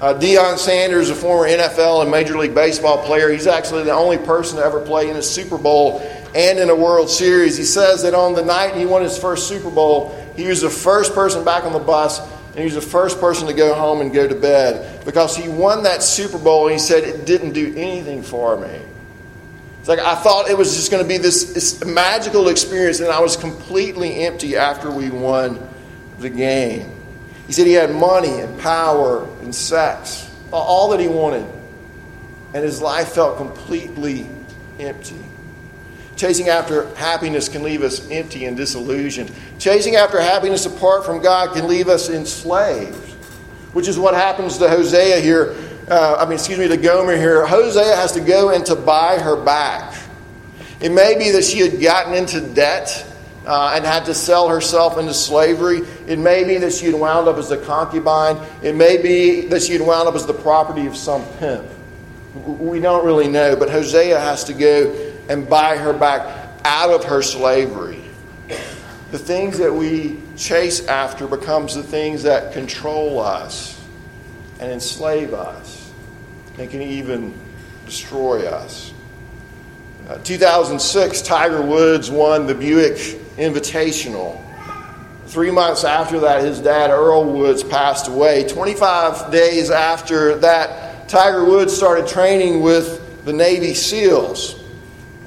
Uh, 0.01 0.15
Deion 0.15 0.57
Sanders, 0.59 1.11
a 1.11 1.15
former 1.15 1.49
NFL 1.49 2.03
and 2.03 2.11
Major 2.11 2.39
League 2.39 2.55
Baseball 2.55 3.05
player, 3.05 3.31
he's 3.31 3.49
actually 3.49 3.83
the 3.83 3.93
only 3.93 4.17
person 4.17 4.59
to 4.59 4.65
ever 4.65 4.81
play 4.81 5.11
in 5.11 5.17
a 5.17 5.23
Super 5.23 5.59
Bowl 5.59 6.01
and 6.37 6.61
in 6.61 6.71
a 6.71 6.77
World 6.77 7.11
Series. 7.11 7.57
He 7.57 7.65
says 7.65 8.03
that 8.03 8.15
on 8.15 8.35
the 8.35 8.45
night 8.45 8.77
he 8.77 8.87
won 8.87 9.03
his 9.03 9.19
first 9.19 9.49
Super 9.49 9.71
Bowl, 9.71 10.15
he 10.37 10.47
was 10.47 10.61
the 10.61 10.71
first 10.71 11.15
person 11.15 11.45
back 11.45 11.65
on 11.65 11.73
the 11.73 11.81
bus 11.81 12.21
and 12.51 12.59
he 12.59 12.65
was 12.65 12.75
the 12.75 12.81
first 12.81 13.19
person 13.19 13.49
to 13.49 13.53
go 13.53 13.75
home 13.75 14.01
and 14.01 14.13
go 14.13 14.29
to 14.29 14.37
bed 14.37 15.05
because 15.05 15.37
he 15.37 15.49
won 15.49 15.83
that 15.83 16.03
Super 16.03 16.39
Bowl 16.39 16.67
and 16.67 16.73
he 16.75 16.79
said 16.79 17.03
it 17.03 17.27
didn't 17.27 17.53
do 17.53 17.75
anything 17.77 18.23
for 18.23 18.57
me. 18.57 18.81
It's 19.81 19.89
like 19.89 19.99
I 19.99 20.15
thought 20.15 20.49
it 20.49 20.57
was 20.57 20.77
just 20.77 20.93
going 20.93 21.03
to 21.03 21.09
be 21.09 21.19
this, 21.19 21.55
this 21.55 21.85
magical 21.85 22.49
experience, 22.49 23.01
and 23.01 23.09
I 23.09 23.21
was 23.21 23.37
completely 23.37 24.27
empty 24.27 24.57
after 24.57 24.93
we 24.93 25.11
won 25.11 25.69
the 26.21 26.31
game. 26.31 26.98
He 27.49 27.55
said 27.55 27.67
he 27.67 27.73
had 27.73 27.91
money 27.91 28.41
and 28.41 28.61
power 28.61 29.25
and 29.41 29.55
sex, 29.55 30.31
all 30.53 30.91
that 30.91 31.01
he 31.01 31.09
wanted, 31.09 31.47
and 32.53 32.63
his 32.63 32.83
life 32.83 33.09
felt 33.09 33.39
completely 33.39 34.29
empty. 34.79 35.19
Chasing 36.15 36.49
after 36.51 36.95
happiness 36.97 37.49
can 37.49 37.63
leave 37.63 37.83
us 37.83 38.07
empty 38.11 38.45
and 38.45 38.55
disillusioned. 38.55 39.33
Chasing 39.59 39.97
after 39.97 40.21
happiness 40.21 40.67
apart 40.67 41.07
from 41.07 41.23
God 41.23 41.55
can 41.55 41.67
leave 41.67 41.89
us 41.89 42.11
enslaved, 42.11 43.15
which 43.73 43.89
is 43.89 43.99
what 43.99 44.13
happens 44.13 44.59
to 44.59 44.69
Hosea 44.69 45.19
here. 45.21 45.57
Uh, 45.89 46.17
I 46.19 46.25
mean, 46.25 46.35
excuse 46.35 46.59
me, 46.59 46.69
to 46.69 46.77
Gomer 46.77 47.17
here. 47.17 47.47
Hosea 47.47 47.97
has 47.97 48.13
to 48.13 48.21
go 48.21 48.51
and 48.51 48.67
to 48.67 48.77
buy 48.77 49.19
her 49.19 49.43
back. 49.43 49.99
It 50.83 50.93
may 50.93 51.17
be 51.17 51.31
that 51.31 51.45
she 51.45 51.61
had 51.61 51.81
gotten 51.81 52.13
into 52.13 52.43
debt 52.43 53.07
uh, 53.49 53.73
and 53.75 53.85
had 53.85 54.05
to 54.05 54.15
sell 54.15 54.47
herself 54.47 54.99
into 54.99 55.15
slavery. 55.15 55.79
It 56.07 56.19
may 56.19 56.45
be 56.45 56.59
that 56.59 56.71
she 56.71 56.85
had 56.85 56.95
wound 56.95 57.29
up 57.29 57.39
as 57.39 57.51
a 57.51 57.57
concubine. 57.57 58.37
It 58.63 58.75
may 58.75 59.01
be 59.01 59.47
that 59.47 59.63
she 59.63 59.73
had 59.73 59.81
wound 59.81 60.07
up 60.07 60.15
as 60.15 60.27
the 60.27 60.35
property 60.35 60.87
of 60.87 60.95
some 60.95 61.25
pimp. 61.39 61.67
We 62.35 62.79
don't 62.79 63.07
really 63.07 63.27
know, 63.27 63.57
but 63.57 63.71
Hosea 63.71 64.21
has 64.21 64.45
to 64.45 64.53
go 64.53 64.93
and 65.31 65.49
buy 65.49 65.79
her 65.79 65.95
back 65.95 66.61
out 66.65 66.91
of 66.91 67.05
her 67.05 67.23
slavery. 67.23 68.05
The 69.13 69.19
things 69.19 69.57
that 69.57 69.73
we 69.73 70.21
chase 70.37 70.87
after 70.87 71.27
becomes 71.27 71.75
the 71.75 71.83
things 71.83 72.25
that 72.25 72.53
control 72.53 73.19
us 73.19 73.83
and 74.61 74.71
enslave 74.71 75.33
us 75.33 75.91
and 76.59 76.71
can 76.71 76.83
even 76.83 77.33
destroy 77.87 78.47
us. 78.47 78.93
Uh, 80.07 80.19
2006, 80.19 81.23
Tiger 81.23 81.63
Woods 81.63 82.11
won 82.11 82.47
the 82.47 82.55
Buick 82.55 83.23
Invitational. 83.39 84.45
Three 85.27 85.51
months 85.51 85.85
after 85.85 86.21
that, 86.21 86.43
his 86.43 86.61
dad, 86.61 86.91
Earl 86.91 87.25
Woods, 87.25 87.63
passed 87.63 88.09
away. 88.09 88.49
25 88.49 89.31
days 89.31 89.71
after 89.71 90.37
that, 90.37 91.09
Tiger 91.09 91.45
Woods 91.45 91.75
started 91.75 92.07
training 92.07 92.61
with 92.61 93.25
the 93.25 93.33
Navy 93.33 93.75
SEALs. 93.75 94.63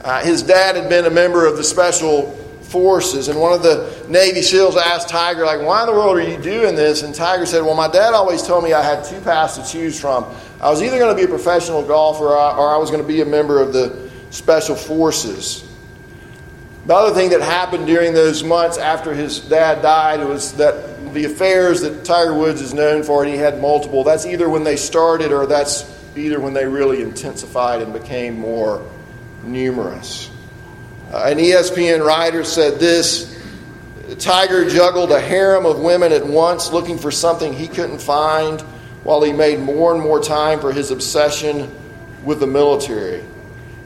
Uh, 0.03 0.21
his 0.23 0.41
dad 0.41 0.75
had 0.75 0.89
been 0.89 1.05
a 1.05 1.09
member 1.09 1.45
of 1.45 1.57
the 1.57 1.63
special 1.63 2.31
forces, 2.63 3.27
and 3.27 3.39
one 3.39 3.53
of 3.53 3.61
the 3.61 4.05
Navy 4.07 4.41
SEALs 4.41 4.75
asked 4.75 5.09
Tiger, 5.09 5.45
like, 5.45 5.61
why 5.61 5.81
in 5.81 5.87
the 5.87 5.93
world 5.93 6.17
are 6.17 6.27
you 6.27 6.37
doing 6.37 6.75
this? 6.75 7.03
And 7.03 7.13
Tiger 7.13 7.45
said, 7.45 7.61
well, 7.63 7.75
my 7.75 7.87
dad 7.87 8.13
always 8.13 8.41
told 8.41 8.63
me 8.63 8.73
I 8.73 8.81
had 8.81 9.03
two 9.03 9.19
paths 9.21 9.57
to 9.57 9.71
choose 9.71 9.99
from. 9.99 10.25
I 10.59 10.69
was 10.69 10.81
either 10.81 10.97
going 10.97 11.15
to 11.15 11.19
be 11.19 11.25
a 11.25 11.27
professional 11.27 11.83
golfer 11.83 12.29
or 12.29 12.73
I 12.73 12.77
was 12.77 12.89
going 12.89 13.01
to 13.01 13.07
be 13.07 13.21
a 13.21 13.25
member 13.25 13.61
of 13.61 13.73
the 13.73 14.09
special 14.31 14.75
forces. 14.75 15.70
The 16.85 16.95
other 16.95 17.13
thing 17.13 17.29
that 17.29 17.41
happened 17.41 17.85
during 17.85 18.13
those 18.13 18.43
months 18.43 18.77
after 18.77 19.13
his 19.13 19.39
dad 19.39 19.83
died 19.83 20.25
was 20.25 20.53
that 20.53 21.13
the 21.13 21.25
affairs 21.25 21.81
that 21.81 22.03
Tiger 22.03 22.33
Woods 22.33 22.59
is 22.61 22.73
known 22.73 23.03
for, 23.03 23.23
and 23.23 23.31
he 23.31 23.37
had 23.37 23.61
multiple, 23.61 24.03
that's 24.03 24.25
either 24.25 24.49
when 24.49 24.63
they 24.63 24.75
started 24.77 25.31
or 25.31 25.45
that's 25.45 25.85
either 26.15 26.39
when 26.39 26.53
they 26.53 26.65
really 26.65 27.01
intensified 27.01 27.81
and 27.81 27.93
became 27.93 28.39
more 28.39 28.85
numerous. 29.43 30.31
Uh, 31.13 31.23
an 31.25 31.37
ESPN 31.37 32.05
writer 32.05 32.43
said 32.43 32.79
this 32.79 33.37
Tiger 34.17 34.67
juggled 34.69 35.11
a 35.11 35.21
harem 35.21 35.65
of 35.65 35.79
women 35.79 36.11
at 36.11 36.25
once 36.25 36.71
looking 36.71 36.97
for 36.97 37.11
something 37.11 37.53
he 37.53 37.67
couldn't 37.67 37.99
find 37.99 38.61
while 39.03 39.21
he 39.21 39.31
made 39.31 39.59
more 39.59 39.93
and 39.93 40.01
more 40.01 40.19
time 40.19 40.59
for 40.59 40.71
his 40.71 40.91
obsession 40.91 41.69
with 42.23 42.39
the 42.39 42.47
military. 42.47 43.23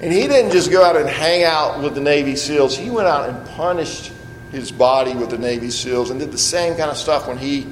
And 0.01 0.11
he 0.11 0.27
didn't 0.27 0.51
just 0.51 0.71
go 0.71 0.83
out 0.83 0.97
and 0.97 1.07
hang 1.07 1.43
out 1.43 1.81
with 1.81 1.95
the 1.95 2.01
Navy 2.01 2.35
SEALs, 2.35 2.77
he 2.77 2.89
went 2.89 3.07
out 3.07 3.29
and 3.29 3.47
punished 3.49 4.11
his 4.51 4.71
body 4.71 5.15
with 5.15 5.29
the 5.29 5.37
Navy 5.37 5.69
SEALs 5.69 6.09
and 6.09 6.19
did 6.19 6.31
the 6.31 6.37
same 6.37 6.75
kind 6.75 6.89
of 6.89 6.97
stuff 6.97 7.27
when 7.27 7.37
he 7.37 7.67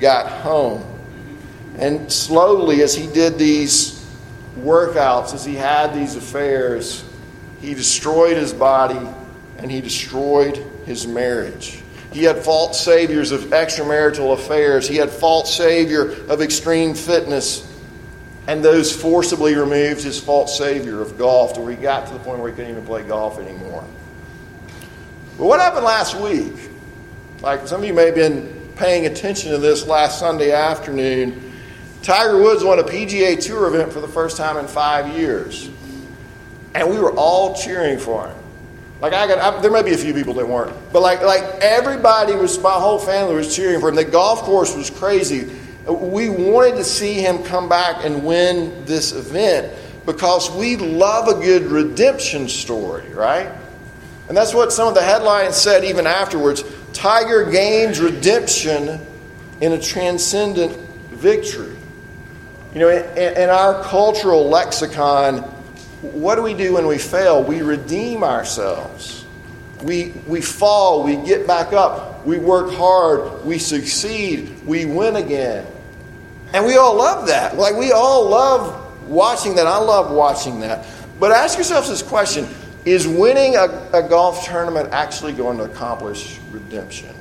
got 0.00 0.30
home. 0.30 0.84
And 1.76 2.10
slowly, 2.10 2.82
as 2.82 2.94
he 2.94 3.06
did 3.06 3.38
these 3.38 4.04
workouts, 4.58 5.34
as 5.34 5.44
he 5.44 5.54
had 5.54 5.94
these 5.94 6.16
affairs, 6.16 7.04
he 7.60 7.74
destroyed 7.74 8.36
his 8.36 8.52
body 8.52 9.08
and 9.58 9.70
he 9.70 9.80
destroyed 9.80 10.56
his 10.86 11.06
marriage. 11.06 11.82
He 12.12 12.22
had 12.22 12.38
false 12.38 12.80
saviors 12.80 13.32
of 13.32 13.40
extramarital 13.46 14.34
affairs. 14.34 14.86
He 14.86 14.96
had 14.96 15.10
false 15.10 15.52
savior 15.54 16.12
of 16.28 16.40
extreme 16.40 16.94
fitness. 16.94 17.68
And 18.46 18.64
those 18.64 18.94
forcibly 18.94 19.54
removed 19.54 20.02
his 20.02 20.20
false 20.20 20.58
savior 20.58 21.00
of 21.00 21.16
golf 21.16 21.54
to 21.54 21.60
where 21.60 21.74
he 21.74 21.80
got 21.80 22.06
to 22.08 22.12
the 22.12 22.18
point 22.18 22.40
where 22.40 22.50
he 22.50 22.54
couldn't 22.56 22.70
even 22.70 22.84
play 22.84 23.02
golf 23.02 23.38
anymore. 23.38 23.84
But 25.38 25.46
what 25.46 25.60
happened 25.60 25.84
last 25.84 26.14
week? 26.20 26.70
Like 27.40 27.66
some 27.66 27.80
of 27.80 27.86
you 27.86 27.94
may 27.94 28.06
have 28.06 28.14
been 28.14 28.70
paying 28.76 29.06
attention 29.06 29.50
to 29.52 29.58
this 29.58 29.86
last 29.86 30.18
Sunday 30.18 30.52
afternoon. 30.52 31.52
Tiger 32.02 32.38
Woods 32.38 32.62
won 32.62 32.78
a 32.78 32.84
PGA 32.84 33.42
Tour 33.42 33.68
event 33.68 33.92
for 33.92 34.00
the 34.00 34.08
first 34.08 34.36
time 34.36 34.58
in 34.58 34.66
five 34.66 35.16
years 35.16 35.70
and 36.74 36.90
we 36.90 36.98
were 36.98 37.12
all 37.12 37.54
cheering 37.54 37.98
for 37.98 38.26
him. 38.26 38.36
Like 39.00 39.12
I 39.12 39.26
got, 39.26 39.38
I, 39.38 39.60
there 39.60 39.70
may 39.70 39.82
be 39.82 39.92
a 39.92 39.98
few 39.98 40.14
people 40.14 40.34
that 40.34 40.46
weren't, 40.46 40.74
but 40.92 41.02
like 41.02 41.22
like 41.22 41.42
everybody 41.60 42.34
was, 42.34 42.58
my 42.60 42.72
whole 42.72 42.98
family 42.98 43.34
was 43.34 43.54
cheering 43.54 43.80
for 43.80 43.88
him. 43.88 43.94
The 43.94 44.04
golf 44.04 44.42
course 44.42 44.74
was 44.74 44.90
crazy. 44.90 45.50
We 45.86 46.30
wanted 46.30 46.76
to 46.76 46.84
see 46.84 47.14
him 47.14 47.42
come 47.42 47.68
back 47.68 48.04
and 48.04 48.24
win 48.24 48.84
this 48.86 49.12
event 49.12 49.72
because 50.06 50.50
we 50.50 50.76
love 50.76 51.28
a 51.28 51.40
good 51.42 51.64
redemption 51.64 52.48
story, 52.48 53.08
right? 53.12 53.50
And 54.28 54.36
that's 54.36 54.54
what 54.54 54.72
some 54.72 54.88
of 54.88 54.94
the 54.94 55.02
headlines 55.02 55.56
said 55.56 55.84
even 55.84 56.06
afterwards. 56.06 56.64
Tiger 56.92 57.50
gains 57.50 58.00
redemption 58.00 59.00
in 59.60 59.72
a 59.72 59.80
transcendent 59.80 60.76
victory. 61.10 61.76
You 62.72 62.80
know, 62.80 62.88
in, 62.88 63.50
our 63.50 63.82
cultural 63.84 64.48
lexicon, 64.48 65.38
what 66.02 66.34
do 66.36 66.42
we 66.42 66.54
do 66.54 66.74
when 66.74 66.86
we 66.86 66.98
fail? 66.98 67.42
We 67.42 67.62
redeem 67.62 68.24
ourselves. 68.24 69.24
We, 69.82 70.14
we 70.26 70.40
fall, 70.40 71.04
we 71.04 71.16
get 71.16 71.46
back 71.46 71.72
up, 71.72 72.24
we 72.26 72.38
work 72.38 72.72
hard, 72.72 73.44
we 73.44 73.58
succeed, 73.58 74.64
we 74.64 74.86
win 74.86 75.16
again. 75.16 75.66
And 76.52 76.64
we 76.66 76.76
all 76.76 76.96
love 76.96 77.26
that. 77.26 77.56
Like, 77.56 77.76
we 77.76 77.92
all 77.92 78.28
love 78.28 79.08
watching 79.08 79.54
that. 79.56 79.66
I 79.66 79.78
love 79.78 80.12
watching 80.12 80.60
that. 80.60 80.86
But 81.18 81.32
ask 81.32 81.56
yourselves 81.56 81.88
this 81.88 82.02
question 82.02 82.46
Is 82.84 83.08
winning 83.08 83.56
a, 83.56 83.88
a 83.92 84.08
golf 84.08 84.44
tournament 84.44 84.90
actually 84.92 85.32
going 85.32 85.58
to 85.58 85.64
accomplish 85.64 86.38
redemption? 86.50 87.14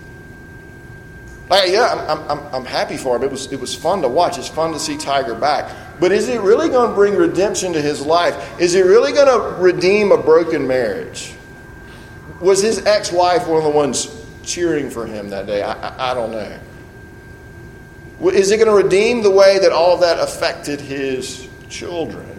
Like, 1.49 1.71
yeah, 1.71 2.05
I'm, 2.07 2.39
I'm, 2.39 2.55
I'm 2.55 2.65
happy 2.65 2.97
for 2.97 3.15
him. 3.15 3.23
It 3.23 3.31
was, 3.31 3.51
it 3.51 3.59
was 3.59 3.75
fun 3.75 4.01
to 4.01 4.07
watch. 4.07 4.37
It's 4.37 4.47
fun 4.47 4.71
to 4.73 4.79
see 4.79 4.97
Tiger 4.97 5.35
back. 5.35 5.71
But 5.99 6.11
is 6.11 6.29
it 6.29 6.41
really 6.41 6.69
going 6.69 6.89
to 6.89 6.95
bring 6.95 7.15
redemption 7.15 7.73
to 7.73 7.81
his 7.81 8.01
life? 8.01 8.59
Is 8.59 8.75
it 8.75 8.85
really 8.85 9.11
going 9.11 9.27
to 9.27 9.61
redeem 9.61 10.11
a 10.11 10.17
broken 10.17 10.65
marriage? 10.65 11.35
Was 12.39 12.61
his 12.61 12.85
ex 12.85 13.11
wife 13.11 13.47
one 13.47 13.57
of 13.57 13.63
the 13.63 13.69
ones 13.69 14.25
cheering 14.43 14.89
for 14.89 15.05
him 15.05 15.29
that 15.29 15.45
day? 15.45 15.61
I, 15.61 15.73
I, 15.73 16.11
I 16.11 16.13
don't 16.13 16.31
know. 16.31 16.59
Is 18.21 18.51
it 18.51 18.57
going 18.57 18.69
to 18.69 18.83
redeem 18.83 19.23
the 19.23 19.31
way 19.31 19.59
that 19.59 19.71
all 19.71 19.97
that 19.97 20.19
affected 20.19 20.79
his 20.79 21.47
children? 21.69 22.29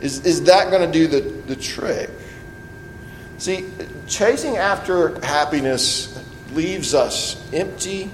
Is, 0.00 0.24
is 0.26 0.44
that 0.44 0.70
going 0.70 0.90
to 0.90 0.92
do 0.92 1.06
the, 1.06 1.20
the 1.20 1.56
trick? 1.56 2.10
See, 3.38 3.68
chasing 4.06 4.56
after 4.56 5.18
happiness 5.24 6.18
leaves 6.52 6.94
us 6.94 7.42
empty. 7.52 8.10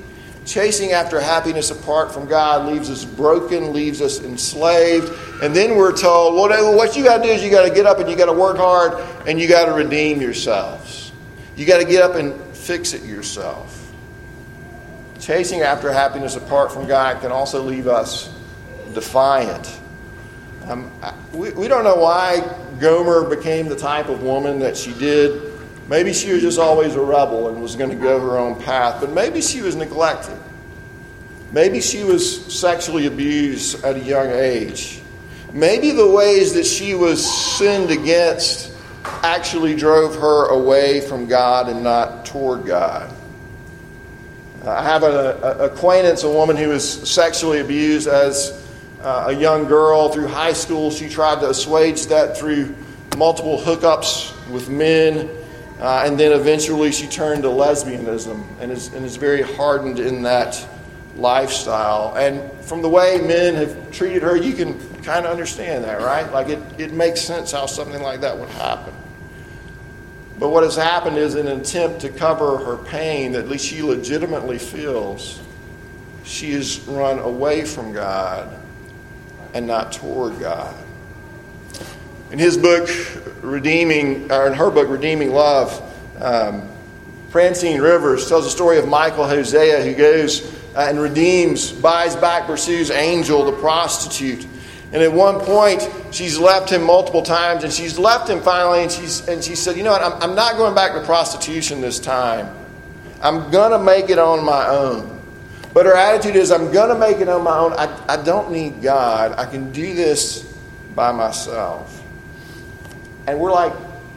Chasing 0.46 0.92
after 0.92 1.20
happiness 1.20 1.70
apart 1.70 2.12
from 2.12 2.26
God 2.26 2.72
leaves 2.72 2.88
us 2.88 3.04
broken, 3.04 3.74
leaves 3.74 4.00
us 4.00 4.22
enslaved. 4.22 5.12
And 5.42 5.54
then 5.54 5.76
we're 5.76 5.94
told, 5.94 6.34
well, 6.34 6.74
what 6.74 6.96
you 6.96 7.04
got 7.04 7.18
to 7.18 7.24
do 7.24 7.28
is 7.28 7.42
you 7.42 7.50
got 7.50 7.68
to 7.68 7.74
get 7.74 7.84
up 7.84 7.98
and 7.98 8.08
you 8.08 8.16
got 8.16 8.26
to 8.26 8.32
work 8.32 8.56
hard 8.56 8.94
and 9.26 9.38
you 9.38 9.46
got 9.46 9.66
to 9.66 9.72
redeem 9.72 10.22
yourselves. 10.22 11.12
You 11.56 11.66
got 11.66 11.78
to 11.78 11.84
get 11.84 12.02
up 12.02 12.14
and 12.14 12.34
fix 12.56 12.94
it 12.94 13.02
yourself. 13.02 13.77
Chasing 15.20 15.62
after 15.62 15.92
happiness 15.92 16.36
apart 16.36 16.72
from 16.72 16.86
God 16.86 17.20
can 17.20 17.32
also 17.32 17.62
leave 17.62 17.86
us 17.86 18.32
defiant. 18.94 19.80
Um, 20.68 20.92
we, 21.32 21.50
we 21.52 21.68
don't 21.68 21.84
know 21.84 21.96
why 21.96 22.40
Gomer 22.78 23.28
became 23.28 23.68
the 23.68 23.76
type 23.76 24.08
of 24.08 24.22
woman 24.22 24.58
that 24.60 24.76
she 24.76 24.92
did. 24.94 25.52
Maybe 25.88 26.12
she 26.12 26.32
was 26.32 26.42
just 26.42 26.58
always 26.58 26.94
a 26.94 27.00
rebel 27.00 27.48
and 27.48 27.62
was 27.62 27.74
going 27.74 27.90
to 27.90 27.96
go 27.96 28.20
her 28.20 28.36
own 28.36 28.60
path, 28.60 29.00
but 29.00 29.10
maybe 29.10 29.40
she 29.40 29.62
was 29.62 29.74
neglected. 29.74 30.38
Maybe 31.52 31.80
she 31.80 32.04
was 32.04 32.54
sexually 32.54 33.06
abused 33.06 33.82
at 33.82 33.96
a 33.96 34.00
young 34.00 34.30
age. 34.30 35.00
Maybe 35.52 35.92
the 35.92 36.08
ways 36.08 36.52
that 36.54 36.66
she 36.66 36.94
was 36.94 37.24
sinned 37.56 37.90
against 37.90 38.70
actually 39.22 39.74
drove 39.74 40.14
her 40.16 40.48
away 40.48 41.00
from 41.00 41.26
God 41.26 41.70
and 41.70 41.82
not 41.82 42.26
toward 42.26 42.66
God. 42.66 43.10
I 44.66 44.82
have 44.82 45.02
an 45.02 45.60
acquaintance, 45.60 46.24
a 46.24 46.30
woman 46.30 46.56
who 46.56 46.68
was 46.68 47.08
sexually 47.08 47.60
abused 47.60 48.08
as 48.08 48.66
uh, 49.02 49.26
a 49.28 49.32
young 49.32 49.66
girl 49.66 50.08
through 50.08 50.28
high 50.28 50.52
school. 50.52 50.90
She 50.90 51.08
tried 51.08 51.40
to 51.40 51.50
assuage 51.50 52.06
that 52.06 52.36
through 52.36 52.74
multiple 53.16 53.58
hookups 53.58 54.34
with 54.50 54.68
men 54.68 55.28
uh, 55.80 56.02
and 56.04 56.18
then 56.18 56.32
eventually 56.32 56.90
she 56.90 57.06
turned 57.06 57.44
to 57.44 57.48
lesbianism 57.48 58.44
and 58.60 58.72
is, 58.72 58.92
and 58.94 59.04
is 59.04 59.16
very 59.16 59.42
hardened 59.42 60.00
in 60.00 60.22
that 60.22 60.66
lifestyle. 61.14 62.16
And 62.16 62.50
from 62.64 62.82
the 62.82 62.88
way 62.88 63.20
men 63.20 63.54
have 63.54 63.92
treated 63.92 64.22
her, 64.22 64.36
you 64.36 64.54
can 64.54 64.78
kind 65.02 65.24
of 65.24 65.30
understand 65.30 65.84
that, 65.84 66.00
right? 66.00 66.30
Like 66.32 66.48
it, 66.48 66.58
it 66.78 66.92
makes 66.92 67.20
sense 67.20 67.52
how 67.52 67.66
something 67.66 68.02
like 68.02 68.20
that 68.22 68.36
would 68.36 68.48
happen. 68.50 68.92
But 70.38 70.50
what 70.50 70.62
has 70.62 70.76
happened 70.76 71.16
is 71.16 71.34
in 71.34 71.48
an 71.48 71.60
attempt 71.60 72.00
to 72.02 72.10
cover 72.10 72.58
her 72.58 72.76
pain 72.76 73.32
that 73.32 73.40
at 73.40 73.48
least 73.48 73.66
she 73.66 73.82
legitimately 73.82 74.58
feels, 74.58 75.40
she 76.22 76.52
has 76.52 76.80
run 76.80 77.18
away 77.18 77.64
from 77.64 77.92
God 77.92 78.56
and 79.54 79.66
not 79.66 79.92
toward 79.92 80.38
God. 80.38 80.74
In 82.30 82.38
his 82.38 82.56
book, 82.56 82.88
Redeeming, 83.42 84.30
or 84.30 84.46
in 84.46 84.52
her 84.52 84.70
book, 84.70 84.88
Redeeming 84.88 85.32
Love, 85.32 85.82
um, 86.20 86.68
Francine 87.30 87.80
Rivers 87.80 88.28
tells 88.28 88.44
the 88.44 88.50
story 88.50 88.78
of 88.78 88.86
Michael 88.86 89.26
Hosea 89.26 89.82
who 89.82 89.94
goes 89.94 90.54
uh, 90.76 90.86
and 90.88 91.00
redeems, 91.00 91.72
buys 91.72 92.14
back, 92.16 92.46
pursues 92.46 92.90
Angel, 92.90 93.44
the 93.44 93.52
prostitute. 93.52 94.46
And 94.92 95.02
at 95.02 95.12
one 95.12 95.38
point, 95.40 95.86
she's 96.12 96.38
left 96.38 96.70
him 96.70 96.82
multiple 96.82 97.22
times, 97.22 97.62
and 97.62 97.72
she's 97.72 97.98
left 97.98 98.28
him 98.28 98.40
finally, 98.40 98.82
and, 98.82 98.90
she's, 98.90 99.26
and 99.28 99.44
she 99.44 99.54
said, 99.54 99.76
You 99.76 99.82
know 99.82 99.92
what? 99.92 100.02
I'm, 100.02 100.30
I'm 100.30 100.34
not 100.34 100.56
going 100.56 100.74
back 100.74 100.92
to 100.94 101.04
prostitution 101.04 101.80
this 101.80 101.98
time. 101.98 102.54
I'm 103.20 103.50
going 103.50 103.72
to 103.72 103.78
make 103.78 104.08
it 104.08 104.18
on 104.18 104.44
my 104.44 104.66
own. 104.68 105.20
But 105.74 105.86
her 105.86 105.94
attitude 105.94 106.36
is, 106.36 106.50
I'm 106.50 106.72
going 106.72 106.88
to 106.88 106.98
make 106.98 107.18
it 107.18 107.28
on 107.28 107.44
my 107.44 107.58
own. 107.58 107.72
I, 107.74 108.04
I 108.08 108.22
don't 108.22 108.50
need 108.50 108.80
God. 108.80 109.32
I 109.38 109.44
can 109.44 109.70
do 109.72 109.94
this 109.94 110.42
by 110.94 111.12
myself. 111.12 112.02
And 113.26 113.38
we're 113.38 113.52
like 113.52 113.74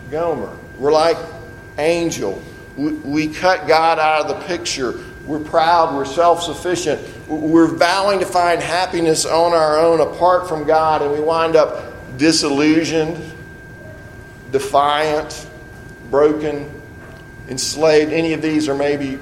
Gomer. 0.10 0.56
We're 0.78 0.94
like 0.94 1.18
Angel. 1.78 2.42
We, 2.78 2.94
we 2.94 3.28
cut 3.28 3.68
God 3.68 4.00
out 4.00 4.22
of 4.22 4.28
the 4.30 4.48
picture. 4.48 5.00
We're 5.26 5.40
proud. 5.40 5.94
We're 5.94 6.06
self 6.06 6.42
sufficient. 6.44 7.02
We're 7.32 7.68
vowing 7.68 8.20
to 8.20 8.26
find 8.26 8.62
happiness 8.62 9.26
on 9.26 9.54
our 9.54 9.80
own 9.80 10.02
apart 10.02 10.50
from 10.50 10.66
God, 10.66 11.02
and 11.02 11.14
we 11.14 11.22
wind 11.22 11.56
up 11.56 12.18
disillusioned, 12.18 13.18
defiant, 14.52 15.48
broken, 16.10 16.70
enslaved. 17.48 18.12
Any 18.12 18.34
of 18.34 18.42
these, 18.42 18.68
or 18.68 18.76
maybe 18.76 19.18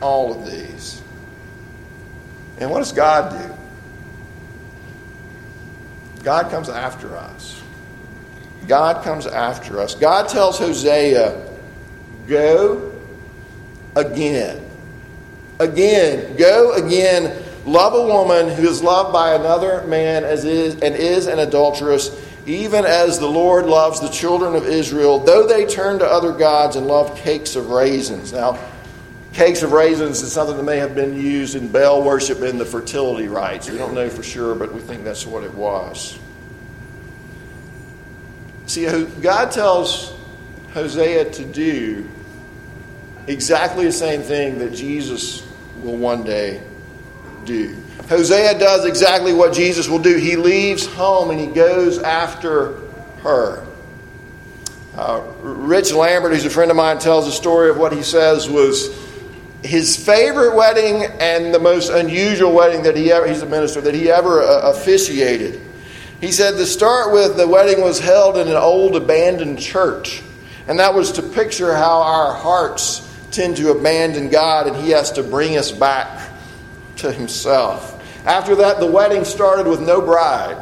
all 0.00 0.34
of 0.34 0.50
these. 0.50 1.00
And 2.58 2.68
what 2.68 2.80
does 2.80 2.92
God 2.92 3.30
do? 3.30 3.54
God 6.24 6.50
comes 6.50 6.68
after 6.68 7.16
us. 7.16 7.62
God 8.66 9.04
comes 9.04 9.28
after 9.28 9.78
us. 9.78 9.94
God 9.94 10.28
tells 10.28 10.58
Hosea, 10.58 11.48
Go 12.26 12.92
again. 13.94 14.63
Again. 15.64 16.36
Go 16.36 16.72
again. 16.74 17.42
Love 17.64 17.94
a 17.94 18.06
woman 18.06 18.54
who 18.54 18.68
is 18.68 18.82
loved 18.82 19.12
by 19.12 19.34
another 19.34 19.86
man 19.86 20.22
as 20.22 20.44
is 20.44 20.74
and 20.80 20.94
is 20.94 21.26
an 21.26 21.38
adulteress, 21.38 22.10
even 22.44 22.84
as 22.84 23.18
the 23.18 23.26
Lord 23.26 23.64
loves 23.64 24.00
the 24.00 24.10
children 24.10 24.54
of 24.54 24.66
Israel, 24.66 25.18
though 25.18 25.46
they 25.46 25.64
turn 25.64 25.98
to 26.00 26.06
other 26.06 26.32
gods 26.32 26.76
and 26.76 26.86
love 26.86 27.16
cakes 27.16 27.56
of 27.56 27.70
raisins. 27.70 28.34
Now, 28.34 28.58
cakes 29.32 29.62
of 29.62 29.72
raisins 29.72 30.20
is 30.20 30.30
something 30.30 30.58
that 30.58 30.62
may 30.62 30.76
have 30.76 30.94
been 30.94 31.16
used 31.18 31.56
in 31.56 31.68
Baal 31.72 32.02
worship 32.02 32.42
in 32.42 32.58
the 32.58 32.66
fertility 32.66 33.28
rites. 33.28 33.70
We 33.70 33.78
don't 33.78 33.94
know 33.94 34.10
for 34.10 34.22
sure, 34.22 34.54
but 34.54 34.74
we 34.74 34.80
think 34.80 35.02
that's 35.02 35.26
what 35.26 35.42
it 35.42 35.54
was. 35.54 36.18
See, 38.66 39.06
God 39.22 39.50
tells 39.50 40.14
Hosea 40.74 41.30
to 41.32 41.44
do 41.46 42.06
exactly 43.26 43.86
the 43.86 43.92
same 43.92 44.20
thing 44.20 44.58
that 44.58 44.74
Jesus 44.74 45.46
will 45.84 45.96
one 45.96 46.24
day 46.24 46.62
do. 47.44 47.76
Hosea 48.08 48.58
does 48.58 48.84
exactly 48.84 49.32
what 49.32 49.54
Jesus 49.54 49.88
will 49.88 49.98
do. 49.98 50.16
He 50.16 50.36
leaves 50.36 50.86
home 50.86 51.30
and 51.30 51.38
he 51.38 51.46
goes 51.46 51.98
after 51.98 52.80
her. 53.22 53.64
Uh, 54.96 55.22
Rich 55.40 55.92
Lambert, 55.92 56.32
who's 56.32 56.44
a 56.44 56.50
friend 56.50 56.70
of 56.70 56.76
mine, 56.76 56.98
tells 56.98 57.26
a 57.26 57.32
story 57.32 57.70
of 57.70 57.76
what 57.76 57.92
he 57.92 58.02
says 58.02 58.48
was 58.48 58.96
his 59.62 59.96
favorite 59.96 60.54
wedding 60.54 61.04
and 61.20 61.52
the 61.52 61.58
most 61.58 61.90
unusual 61.90 62.52
wedding 62.52 62.82
that 62.82 62.96
he 62.96 63.10
ever, 63.10 63.26
he's 63.26 63.42
a 63.42 63.46
minister, 63.46 63.80
that 63.80 63.94
he 63.94 64.10
ever 64.10 64.42
uh, 64.42 64.70
officiated. 64.70 65.60
He 66.20 66.32
said 66.32 66.52
to 66.52 66.66
start 66.66 67.12
with, 67.12 67.36
the 67.36 67.48
wedding 67.48 67.82
was 67.82 67.98
held 67.98 68.36
in 68.36 68.48
an 68.48 68.56
old 68.56 68.94
abandoned 68.96 69.58
church. 69.58 70.22
And 70.68 70.78
that 70.78 70.94
was 70.94 71.12
to 71.12 71.22
picture 71.22 71.74
how 71.74 72.02
our 72.02 72.34
hearts 72.34 73.00
tend 73.34 73.56
to 73.56 73.70
abandon 73.70 74.28
God 74.28 74.66
and 74.66 74.76
He 74.76 74.90
has 74.90 75.10
to 75.12 75.22
bring 75.22 75.56
us 75.56 75.72
back 75.72 76.30
to 76.96 77.12
Himself. 77.12 77.90
After 78.26 78.54
that, 78.56 78.80
the 78.80 78.86
wedding 78.86 79.24
started 79.24 79.66
with 79.66 79.80
no 79.80 80.00
bride. 80.00 80.56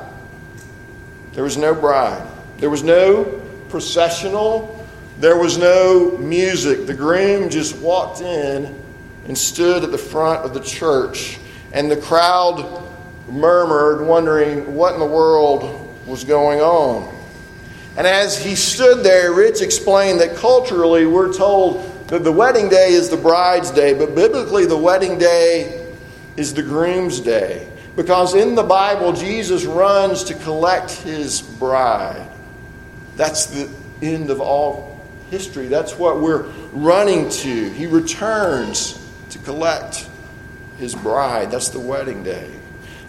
There 1.32 1.44
was 1.44 1.56
no 1.56 1.74
bride. 1.74 2.26
There 2.58 2.70
was 2.70 2.82
no 2.82 3.40
processional. 3.68 4.84
There 5.18 5.36
was 5.36 5.58
no 5.58 6.16
music. 6.18 6.86
The 6.86 6.94
groom 6.94 7.48
just 7.48 7.76
walked 7.78 8.20
in 8.20 8.78
and 9.26 9.38
stood 9.38 9.84
at 9.84 9.92
the 9.92 9.98
front 9.98 10.44
of 10.44 10.54
the 10.54 10.60
church. 10.60 11.38
And 11.72 11.90
the 11.90 11.96
crowd 11.96 12.82
murmured, 13.28 14.06
wondering 14.06 14.74
what 14.74 14.94
in 14.94 15.00
the 15.00 15.06
world 15.06 15.88
was 16.06 16.24
going 16.24 16.60
on. 16.60 17.12
And 17.96 18.06
as 18.06 18.42
he 18.42 18.54
stood 18.56 19.04
there, 19.04 19.32
Rich 19.32 19.60
explained 19.60 20.20
that 20.20 20.36
culturally 20.36 21.06
we're 21.06 21.32
told 21.32 21.91
the 22.18 22.32
wedding 22.32 22.68
day 22.68 22.92
is 22.92 23.08
the 23.08 23.16
bride's 23.16 23.70
day, 23.70 23.94
but 23.94 24.14
biblically 24.14 24.66
the 24.66 24.76
wedding 24.76 25.18
day 25.18 25.90
is 26.36 26.52
the 26.52 26.62
groom's 26.62 27.20
day. 27.20 27.68
Because 27.96 28.34
in 28.34 28.54
the 28.54 28.62
Bible, 28.62 29.12
Jesus 29.12 29.64
runs 29.64 30.24
to 30.24 30.34
collect 30.34 30.90
his 30.90 31.42
bride. 31.42 32.28
That's 33.16 33.46
the 33.46 33.70
end 34.02 34.30
of 34.30 34.40
all 34.40 35.00
history. 35.30 35.68
That's 35.68 35.98
what 35.98 36.20
we're 36.20 36.42
running 36.72 37.28
to. 37.30 37.70
He 37.70 37.86
returns 37.86 38.98
to 39.30 39.38
collect 39.38 40.08
his 40.78 40.94
bride. 40.94 41.50
That's 41.50 41.70
the 41.70 41.80
wedding 41.80 42.22
day. 42.22 42.50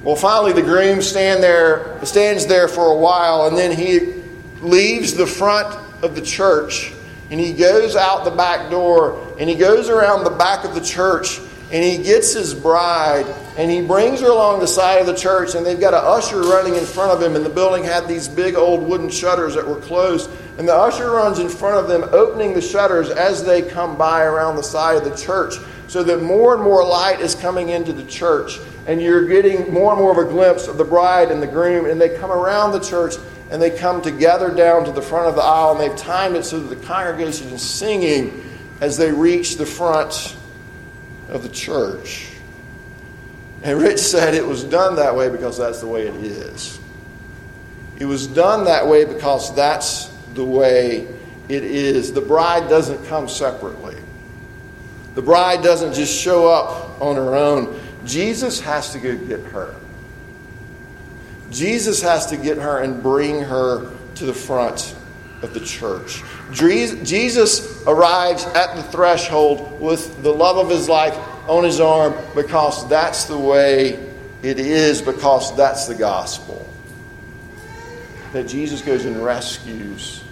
Well, 0.04 0.16
finally, 0.16 0.52
the 0.52 0.62
groom 0.62 1.02
stand 1.02 1.42
there, 1.42 1.98
stands 2.06 2.46
there 2.46 2.68
for 2.68 2.88
a 2.88 2.98
while, 2.98 3.48
and 3.48 3.58
then 3.58 3.72
he 3.72 4.22
leaves 4.62 5.14
the 5.14 5.28
front 5.28 5.78
of 6.04 6.16
the 6.16 6.22
church 6.22 6.94
and 7.30 7.40
he 7.40 7.54
goes 7.54 7.96
out 7.96 8.26
the 8.26 8.32
back 8.32 8.70
door 8.70 9.36
and 9.40 9.50
he 9.50 9.56
goes 9.56 9.90
around 9.90 10.24
the 10.24 10.30
back 10.30 10.66
of 10.66 10.76
the 10.76 10.82
church 10.82 11.40
and 11.72 11.84
he 11.84 11.98
gets 11.98 12.34
his 12.34 12.54
bride 12.54 13.26
and 13.58 13.72
he 13.72 13.82
brings 13.82 14.22
her 14.22 14.30
along 14.30 14.60
the 14.60 14.68
side 14.68 15.00
of 15.00 15.08
the 15.08 15.16
church 15.16 15.56
and 15.56 15.66
they've 15.66 15.80
got 15.80 15.94
an 15.94 16.02
usher 16.04 16.42
running 16.42 16.76
in 16.76 16.86
front 16.86 17.12
of 17.12 17.22
him 17.22 17.36
and 17.36 17.44
the 17.44 17.50
building 17.50 17.84
had 17.84 18.08
these 18.08 18.28
big 18.28 18.56
old 18.56 18.84
wooden 18.84 19.10
shutters 19.10 19.56
that 19.56 19.68
were 19.68 19.80
closed. 19.80 20.30
And 20.60 20.68
the 20.68 20.76
usher 20.76 21.10
runs 21.10 21.40
in 21.40 21.50
front 21.50 21.78
of 21.78 21.88
them 21.88 22.08
opening 22.14 22.54
the 22.54 22.62
shutters 22.62 23.10
as 23.10 23.44
they 23.44 23.64
come 23.64 23.98
by 23.98 24.24
around 24.24 24.56
the 24.56 24.64
side 24.64 24.98
of 24.98 25.04
the 25.04 25.16
church 25.16 25.56
so 25.88 26.04
that 26.04 26.22
more 26.22 26.54
and 26.54 26.64
more 26.64 26.86
light 26.86 27.22
is 27.22 27.34
coming 27.34 27.70
into 27.70 27.92
the 27.92 28.06
church. 28.06 28.60
And 28.86 29.02
you're 29.02 29.26
getting 29.26 29.74
more 29.74 29.94
and 29.94 30.02
more 30.02 30.12
of 30.12 30.18
a 30.20 30.30
glimpse 30.30 30.68
of 30.68 30.78
the 30.78 30.84
bride 30.84 31.32
and 31.32 31.42
the 31.42 31.48
groom 31.48 31.88
and 31.88 32.00
they 32.00 32.18
come 32.20 32.32
around 32.32 32.74
the 32.74 32.80
church 32.80 33.16
and 33.50 33.62
they 33.62 33.70
come 33.72 34.02
together 34.02 34.54
down 34.54 34.86
to 34.86 34.92
the 34.92 35.02
front 35.02 35.28
of 35.28 35.36
the 35.36 35.42
aisle, 35.42 35.72
and 35.72 35.80
they've 35.80 35.98
timed 35.98 36.36
it 36.36 36.44
so 36.44 36.60
that 36.60 36.76
the 36.76 36.86
congregation 36.86 37.48
is 37.50 37.62
singing 37.62 38.44
as 38.82 38.98
they 38.98 39.12
reach 39.12 39.58
the 39.58 39.66
front 39.66 40.36
of 41.30 41.44
the 41.44 41.50
church. 41.50 42.30
And 43.64 43.80
Rich 43.80 44.00
said 44.00 44.34
it 44.34 44.46
was 44.46 44.64
done 44.64 44.98
that 44.98 45.16
way 45.16 45.30
because 45.30 45.58
that's 45.58 45.80
the 45.80 45.88
way 45.88 46.08
it 46.08 46.16
is. 46.16 46.80
It 47.98 48.06
was 48.06 48.28
done 48.28 48.66
that 48.66 48.88
way 48.88 49.06
because 49.06 49.56
that's 49.56 50.08
the 50.34 50.44
way 50.44 51.08
it 51.48 51.64
is. 51.64 52.12
The 52.12 52.22
bride 52.22 52.68
doesn't 52.70 53.06
come 53.06 53.30
separately. 53.30 53.96
The 55.16 55.22
bride 55.22 55.62
doesn't 55.62 55.94
just 55.94 56.14
show 56.14 56.48
up 56.50 57.00
on 57.02 57.16
her 57.16 57.36
own. 57.36 57.80
Jesus 58.04 58.60
has 58.60 58.92
to 58.94 59.00
go 59.00 59.16
get 59.16 59.40
her. 59.42 59.76
Jesus 61.52 62.02
has 62.02 62.28
to 62.28 62.38
get 62.38 62.58
her 62.58 62.80
and 62.80 63.02
bring 63.02 63.42
her 63.42 63.92
to 64.16 64.26
the 64.26 64.34
front 64.34 64.96
of 65.42 65.54
the 65.54 65.60
church. 65.60 66.24
Jesus 66.52 67.86
arrives 67.86 68.46
at 68.46 68.76
the 68.76 68.84
threshold 68.84 69.80
with 69.80 70.24
the 70.24 70.34
love 70.34 70.58
of 70.58 70.70
his 70.70 70.88
life 70.88 71.18
on 71.48 71.64
his 71.64 71.80
arm 71.80 72.16
because 72.34 72.88
that's 72.88 73.26
the 73.26 73.38
way 73.38 73.94
it 74.42 74.60
is, 74.60 75.02
because 75.02 75.56
that's 75.56 75.88
the 75.88 75.96
gospel. 75.96 76.68
That 78.32 78.48
Jesus 78.48 78.82
goes 78.82 79.06
and 79.06 79.24
rescues 79.24 80.24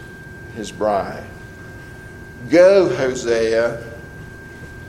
his 0.55 0.71
bride. 0.71 1.23
Go, 2.49 2.93
Hosea. 2.95 3.83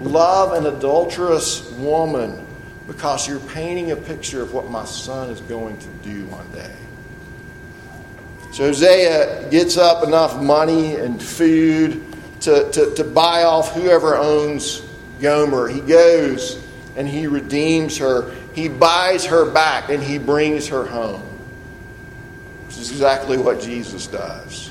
Love 0.00 0.52
an 0.54 0.66
adulterous 0.66 1.70
woman 1.72 2.46
because 2.86 3.28
you're 3.28 3.40
painting 3.40 3.90
a 3.90 3.96
picture 3.96 4.42
of 4.42 4.52
what 4.52 4.70
my 4.70 4.84
son 4.84 5.30
is 5.30 5.40
going 5.42 5.76
to 5.78 5.88
do 6.02 6.26
one 6.26 6.50
day. 6.52 6.74
So 8.52 8.64
Hosea 8.64 9.48
gets 9.50 9.76
up 9.76 10.04
enough 10.04 10.40
money 10.40 10.96
and 10.96 11.22
food 11.22 12.04
to, 12.40 12.70
to, 12.72 12.94
to 12.96 13.04
buy 13.04 13.44
off 13.44 13.72
whoever 13.72 14.16
owns 14.16 14.82
Gomer. 15.20 15.68
He 15.68 15.80
goes 15.80 16.62
and 16.96 17.08
he 17.08 17.26
redeems 17.26 17.96
her. 17.98 18.30
He 18.52 18.68
buys 18.68 19.24
her 19.24 19.50
back 19.50 19.88
and 19.88 20.02
he 20.02 20.18
brings 20.18 20.68
her 20.68 20.84
home. 20.84 21.22
Which 22.66 22.76
is 22.76 22.90
exactly 22.90 23.38
what 23.38 23.60
Jesus 23.60 24.06
does. 24.06 24.70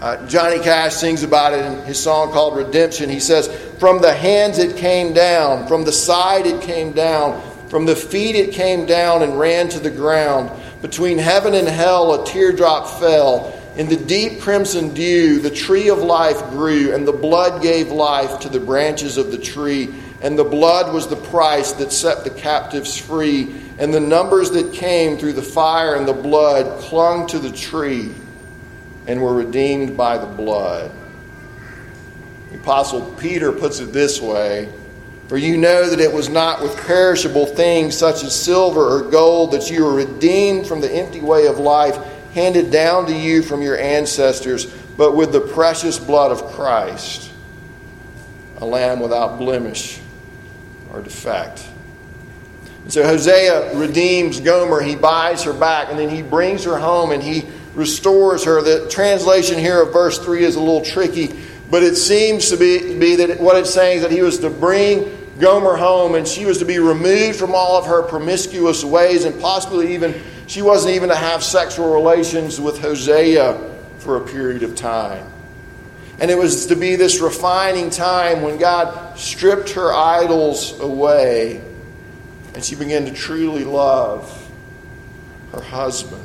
Uh, 0.00 0.26
Johnny 0.26 0.58
Cash 0.58 0.94
sings 0.94 1.22
about 1.22 1.52
it 1.52 1.64
in 1.64 1.84
his 1.84 2.02
song 2.02 2.32
called 2.32 2.56
Redemption. 2.56 3.08
He 3.08 3.20
says, 3.20 3.48
From 3.78 4.00
the 4.00 4.12
hands 4.12 4.58
it 4.58 4.76
came 4.76 5.12
down, 5.12 5.66
from 5.66 5.84
the 5.84 5.92
side 5.92 6.46
it 6.46 6.62
came 6.62 6.92
down, 6.92 7.40
from 7.68 7.86
the 7.86 7.96
feet 7.96 8.36
it 8.36 8.52
came 8.52 8.86
down 8.86 9.22
and 9.22 9.38
ran 9.38 9.68
to 9.70 9.80
the 9.80 9.90
ground. 9.90 10.50
Between 10.82 11.18
heaven 11.18 11.54
and 11.54 11.66
hell 11.66 12.20
a 12.20 12.26
teardrop 12.26 13.00
fell. 13.00 13.58
In 13.76 13.88
the 13.88 13.96
deep 13.96 14.40
crimson 14.40 14.92
dew 14.92 15.40
the 15.40 15.50
tree 15.50 15.88
of 15.88 15.98
life 15.98 16.38
grew, 16.50 16.94
and 16.94 17.08
the 17.08 17.12
blood 17.12 17.62
gave 17.62 17.90
life 17.90 18.40
to 18.40 18.48
the 18.48 18.60
branches 18.60 19.16
of 19.16 19.30
the 19.30 19.38
tree. 19.38 19.88
And 20.20 20.38
the 20.38 20.44
blood 20.44 20.92
was 20.92 21.08
the 21.08 21.16
price 21.16 21.72
that 21.72 21.90
set 21.90 22.22
the 22.22 22.30
captives 22.30 22.96
free. 22.96 23.60
And 23.78 23.92
the 23.92 24.00
numbers 24.00 24.50
that 24.52 24.72
came 24.72 25.16
through 25.16 25.32
the 25.32 25.42
fire 25.42 25.96
and 25.96 26.06
the 26.06 26.12
blood 26.12 26.80
clung 26.82 27.26
to 27.28 27.38
the 27.38 27.50
tree 27.50 28.12
and 29.06 29.20
were 29.20 29.34
redeemed 29.34 29.96
by 29.96 30.18
the 30.18 30.26
blood. 30.26 30.92
The 32.52 32.58
Apostle 32.58 33.02
Peter 33.18 33.50
puts 33.50 33.80
it 33.80 33.92
this 33.92 34.20
way 34.20 34.68
For 35.28 35.36
you 35.36 35.56
know 35.56 35.88
that 35.88 36.00
it 36.00 36.12
was 36.12 36.28
not 36.28 36.62
with 36.62 36.76
perishable 36.86 37.46
things 37.46 37.96
such 37.96 38.22
as 38.22 38.34
silver 38.34 38.80
or 38.80 39.10
gold 39.10 39.52
that 39.52 39.70
you 39.70 39.84
were 39.84 39.94
redeemed 39.94 40.66
from 40.66 40.80
the 40.80 40.92
empty 40.92 41.20
way 41.20 41.46
of 41.46 41.58
life 41.58 41.96
handed 42.34 42.70
down 42.70 43.06
to 43.06 43.12
you 43.12 43.42
from 43.42 43.62
your 43.62 43.78
ancestors, 43.78 44.66
but 44.96 45.14
with 45.14 45.32
the 45.32 45.40
precious 45.40 45.98
blood 45.98 46.30
of 46.30 46.44
Christ, 46.52 47.30
a 48.58 48.64
lamb 48.64 49.00
without 49.00 49.38
blemish 49.38 50.00
or 50.92 51.02
defect. 51.02 51.66
And 52.84 52.92
so 52.92 53.04
Hosea 53.04 53.76
redeems 53.76 54.40
Gomer. 54.40 54.80
He 54.80 54.96
buys 54.96 55.42
her 55.44 55.52
back, 55.52 55.88
and 55.90 55.98
then 55.98 56.08
he 56.08 56.22
brings 56.22 56.64
her 56.64 56.78
home 56.78 57.12
and 57.12 57.22
he 57.22 57.44
restores 57.74 58.44
her. 58.44 58.60
The 58.60 58.88
translation 58.88 59.58
here 59.58 59.82
of 59.82 59.92
verse 59.92 60.18
3 60.18 60.44
is 60.44 60.56
a 60.56 60.60
little 60.60 60.84
tricky, 60.84 61.28
but 61.72 61.82
it 61.82 61.96
seems 61.96 62.50
to 62.50 62.58
be, 62.58 62.98
be 62.98 63.16
that 63.16 63.40
what 63.40 63.56
it's 63.56 63.72
saying 63.72 63.96
is 63.96 64.02
that 64.02 64.10
he 64.10 64.20
was 64.20 64.40
to 64.40 64.50
bring 64.50 65.10
Gomer 65.38 65.74
home 65.74 66.16
and 66.16 66.28
she 66.28 66.44
was 66.44 66.58
to 66.58 66.66
be 66.66 66.78
removed 66.78 67.38
from 67.38 67.54
all 67.54 67.78
of 67.78 67.86
her 67.86 68.02
promiscuous 68.02 68.84
ways 68.84 69.24
and 69.24 69.40
possibly 69.40 69.94
even, 69.94 70.20
she 70.46 70.60
wasn't 70.60 70.94
even 70.94 71.08
to 71.08 71.16
have 71.16 71.42
sexual 71.42 71.90
relations 71.90 72.60
with 72.60 72.78
Hosea 72.78 73.54
for 74.00 74.18
a 74.18 74.20
period 74.20 74.64
of 74.64 74.76
time. 74.76 75.26
And 76.20 76.30
it 76.30 76.36
was 76.36 76.66
to 76.66 76.76
be 76.76 76.94
this 76.96 77.22
refining 77.22 77.88
time 77.88 78.42
when 78.42 78.58
God 78.58 79.18
stripped 79.18 79.70
her 79.70 79.94
idols 79.94 80.78
away 80.78 81.62
and 82.54 82.62
she 82.62 82.74
began 82.74 83.06
to 83.06 83.14
truly 83.14 83.64
love 83.64 84.50
her 85.52 85.62
husband. 85.62 86.22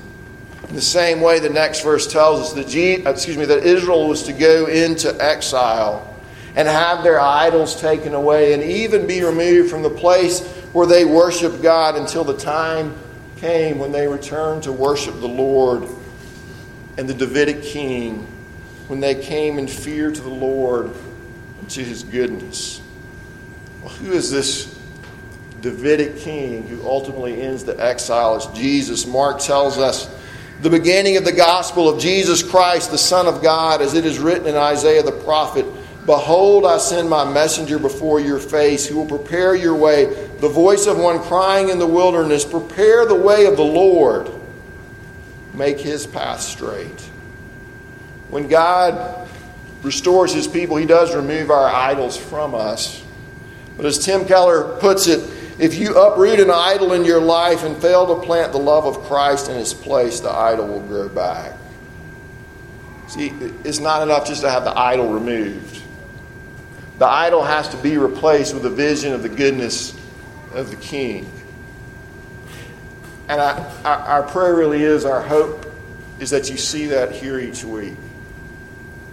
In 0.69 0.75
the 0.75 0.81
same 0.81 1.21
way, 1.21 1.39
the 1.39 1.49
next 1.49 1.81
verse 1.81 2.07
tells 2.07 2.41
us 2.41 2.53
that, 2.53 2.67
G, 2.67 3.05
uh, 3.05 3.11
excuse 3.11 3.37
me, 3.37 3.45
that 3.45 3.63
Israel 3.63 4.07
was 4.07 4.23
to 4.23 4.33
go 4.33 4.65
into 4.65 5.15
exile 5.23 6.13
and 6.55 6.67
have 6.67 7.03
their 7.03 7.19
idols 7.21 7.79
taken 7.79 8.13
away 8.13 8.53
and 8.53 8.63
even 8.63 9.07
be 9.07 9.23
removed 9.23 9.69
from 9.69 9.83
the 9.83 9.89
place 9.89 10.45
where 10.73 10.87
they 10.87 11.05
worship 11.05 11.61
God 11.61 11.95
until 11.95 12.23
the 12.23 12.35
time 12.35 12.95
came 13.37 13.79
when 13.79 13.91
they 13.91 14.07
returned 14.07 14.63
to 14.63 14.71
worship 14.71 15.19
the 15.19 15.27
Lord 15.27 15.87
and 16.97 17.07
the 17.07 17.13
Davidic 17.13 17.63
king, 17.63 18.27
when 18.87 18.99
they 18.99 19.15
came 19.15 19.59
in 19.59 19.67
fear 19.67 20.11
to 20.11 20.21
the 20.21 20.29
Lord 20.29 20.91
and 21.59 21.69
to 21.69 21.83
his 21.83 22.03
goodness. 22.03 22.81
Well, 23.83 23.93
who 23.93 24.11
is 24.11 24.31
this 24.31 24.77
Davidic 25.61 26.17
king 26.17 26.67
who 26.67 26.83
ultimately 26.83 27.41
ends 27.41 27.63
the 27.63 27.79
exile? 27.79 28.35
It's 28.35 28.47
Jesus. 28.47 29.05
Mark 29.05 29.39
tells 29.39 29.77
us 29.77 30.09
the 30.61 30.69
beginning 30.69 31.17
of 31.17 31.25
the 31.25 31.31
gospel 31.31 31.87
of 31.87 31.99
Jesus 31.99 32.41
Christ, 32.41 32.91
the 32.91 32.97
Son 32.97 33.27
of 33.27 33.41
God, 33.41 33.81
as 33.81 33.93
it 33.93 34.05
is 34.05 34.19
written 34.19 34.47
in 34.47 34.55
Isaiah 34.55 35.03
the 35.03 35.11
prophet 35.11 35.65
Behold, 36.07 36.65
I 36.65 36.77
send 36.77 37.09
my 37.09 37.29
messenger 37.29 37.77
before 37.77 38.21
your 38.21 38.39
face, 38.39 38.87
who 38.87 38.95
will 38.95 39.05
prepare 39.05 39.55
your 39.55 39.75
way. 39.75 40.05
The 40.39 40.47
voice 40.47 40.87
of 40.87 40.97
one 40.97 41.19
crying 41.19 41.67
in 41.67 41.79
the 41.79 41.85
wilderness, 41.85 42.45
Prepare 42.45 43.05
the 43.05 43.15
way 43.15 43.45
of 43.45 43.57
the 43.57 43.65
Lord, 43.65 44.31
make 45.53 45.81
his 45.81 46.07
path 46.07 46.39
straight. 46.39 47.01
When 48.29 48.47
God 48.47 49.27
restores 49.83 50.33
his 50.33 50.47
people, 50.47 50.77
he 50.77 50.85
does 50.85 51.13
remove 51.13 51.51
our 51.51 51.67
idols 51.67 52.15
from 52.15 52.55
us. 52.55 53.03
But 53.75 53.85
as 53.85 53.99
Tim 53.99 54.25
Keller 54.25 54.77
puts 54.79 55.07
it, 55.07 55.29
if 55.59 55.75
you 55.75 55.99
uproot 55.99 56.39
an 56.39 56.51
idol 56.51 56.93
in 56.93 57.03
your 57.03 57.21
life 57.21 57.63
and 57.63 57.75
fail 57.77 58.15
to 58.15 58.25
plant 58.25 58.51
the 58.51 58.59
love 58.59 58.85
of 58.85 59.03
Christ 59.05 59.49
in 59.49 59.57
its 59.57 59.73
place, 59.73 60.19
the 60.19 60.29
idol 60.29 60.67
will 60.67 60.81
grow 60.81 61.09
back. 61.09 61.53
See, 63.07 63.33
it's 63.63 63.79
not 63.79 64.03
enough 64.03 64.27
just 64.27 64.41
to 64.41 64.51
have 64.51 64.65
the 64.65 64.77
idol 64.77 65.11
removed. 65.11 65.81
The 66.99 67.07
idol 67.07 67.43
has 67.43 67.69
to 67.69 67.77
be 67.77 67.97
replaced 67.97 68.53
with 68.53 68.65
a 68.65 68.69
vision 68.69 69.13
of 69.13 69.23
the 69.23 69.29
goodness 69.29 69.97
of 70.53 70.69
the 70.69 70.75
King. 70.75 71.29
And 73.29 73.41
I, 73.41 73.59
our, 73.83 73.97
our 73.97 74.23
prayer 74.23 74.55
really 74.55 74.83
is, 74.83 75.05
our 75.05 75.21
hope 75.21 75.65
is 76.19 76.29
that 76.31 76.49
you 76.49 76.57
see 76.57 76.87
that 76.87 77.11
here 77.11 77.39
each 77.39 77.63
week. 77.63 77.95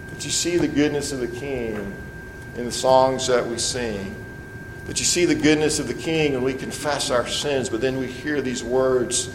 That 0.09 0.25
you 0.25 0.31
see 0.31 0.57
the 0.57 0.67
goodness 0.67 1.11
of 1.11 1.19
the 1.19 1.27
King 1.27 1.93
in 2.55 2.65
the 2.65 2.71
songs 2.71 3.27
that 3.27 3.45
we 3.45 3.57
sing. 3.57 4.15
That 4.85 4.99
you 4.99 5.05
see 5.05 5.25
the 5.25 5.35
goodness 5.35 5.79
of 5.79 5.87
the 5.87 5.93
King 5.93 6.35
and 6.35 6.43
we 6.43 6.53
confess 6.53 7.09
our 7.09 7.27
sins, 7.27 7.69
but 7.69 7.81
then 7.81 7.97
we 7.97 8.07
hear 8.07 8.41
these 8.41 8.63
words 8.63 9.27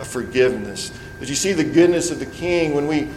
of 0.00 0.06
forgiveness. 0.06 0.90
That 1.20 1.28
you 1.28 1.34
see 1.34 1.52
the 1.52 1.64
goodness 1.64 2.10
of 2.10 2.18
the 2.18 2.26
King 2.26 2.74
when 2.74 2.86
we 2.86 3.10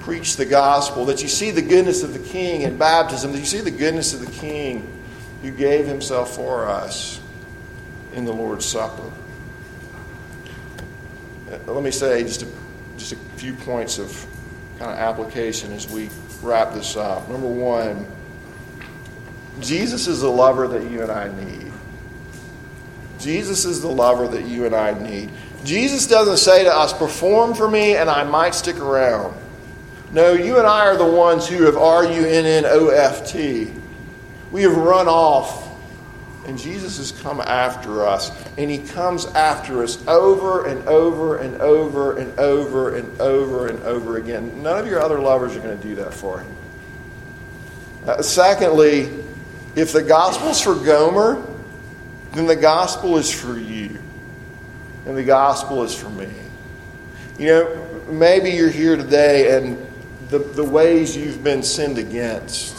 preach 0.00 0.36
the 0.36 0.46
gospel. 0.46 1.04
That 1.04 1.22
you 1.22 1.28
see 1.28 1.50
the 1.50 1.62
goodness 1.62 2.02
of 2.02 2.12
the 2.12 2.18
King 2.18 2.62
in 2.62 2.76
baptism. 2.76 3.32
That 3.32 3.38
you 3.38 3.44
see 3.44 3.60
the 3.60 3.70
goodness 3.70 4.12
of 4.12 4.20
the 4.20 4.32
King 4.32 4.90
who 5.42 5.50
gave 5.50 5.86
himself 5.86 6.34
for 6.34 6.66
us 6.66 7.20
in 8.12 8.24
the 8.24 8.32
Lord's 8.32 8.66
Supper. 8.66 9.10
Uh, 11.50 11.72
let 11.72 11.82
me 11.82 11.90
say 11.90 12.22
just 12.22 12.42
a, 12.42 12.48
just 12.96 13.12
a 13.12 13.16
few 13.36 13.54
points 13.54 13.98
of 13.98 14.26
kind 14.78 14.90
of 14.90 14.98
application 14.98 15.72
as 15.72 15.88
we 15.90 16.10
wrap 16.42 16.72
this 16.72 16.96
up. 16.96 17.28
Number 17.28 17.46
one, 17.46 18.06
Jesus 19.60 20.06
is 20.06 20.20
the 20.20 20.30
lover 20.30 20.68
that 20.68 20.90
you 20.90 21.02
and 21.02 21.10
I 21.10 21.28
need. 21.44 21.72
Jesus 23.18 23.64
is 23.64 23.82
the 23.82 23.88
lover 23.88 24.26
that 24.28 24.46
you 24.46 24.66
and 24.66 24.74
I 24.74 24.98
need. 24.98 25.30
Jesus 25.64 26.06
doesn't 26.06 26.38
say 26.38 26.64
to 26.64 26.74
us, 26.74 26.92
perform 26.92 27.54
for 27.54 27.68
me 27.68 27.96
and 27.96 28.08
I 28.08 28.24
might 28.24 28.54
stick 28.54 28.78
around. 28.78 29.36
No, 30.12 30.32
you 30.32 30.58
and 30.58 30.66
I 30.66 30.86
are 30.86 30.96
the 30.96 31.04
ones 31.04 31.46
who 31.46 31.64
have 31.64 31.76
R 31.76 32.04
U 32.04 32.26
N 32.26 32.46
N 32.46 32.64
O 32.66 32.88
F 32.88 33.30
T. 33.30 33.70
We 34.50 34.62
have 34.62 34.76
run 34.76 35.06
off 35.06 35.70
and 36.46 36.58
Jesus 36.58 36.96
has 36.96 37.12
come 37.12 37.40
after 37.40 38.04
us, 38.04 38.32
and 38.56 38.70
he 38.70 38.78
comes 38.78 39.26
after 39.26 39.82
us 39.82 40.04
over 40.08 40.66
and 40.66 40.86
over 40.88 41.36
and 41.36 41.60
over 41.60 42.16
and 42.16 42.36
over 42.40 42.96
and 42.96 43.20
over 43.20 43.68
and 43.68 43.80
over 43.84 44.16
again. 44.16 44.62
None 44.62 44.78
of 44.78 44.86
your 44.86 45.00
other 45.00 45.20
lovers 45.20 45.54
are 45.54 45.60
going 45.60 45.78
to 45.78 45.86
do 45.86 45.94
that 45.96 46.14
for 46.14 46.42
you. 46.42 48.10
Uh, 48.10 48.22
secondly, 48.22 49.10
if 49.76 49.92
the 49.92 50.02
gospel's 50.02 50.60
for 50.60 50.74
Gomer, 50.74 51.46
then 52.32 52.46
the 52.46 52.56
gospel 52.56 53.16
is 53.16 53.32
for 53.32 53.58
you, 53.58 53.98
and 55.06 55.16
the 55.16 55.24
gospel 55.24 55.82
is 55.82 55.94
for 55.94 56.10
me. 56.10 56.28
You 57.38 57.46
know, 57.46 58.04
maybe 58.08 58.50
you're 58.50 58.70
here 58.70 58.96
today, 58.96 59.56
and 59.56 59.86
the, 60.28 60.38
the 60.38 60.64
ways 60.64 61.16
you've 61.16 61.42
been 61.42 61.62
sinned 61.62 61.98
against 61.98 62.76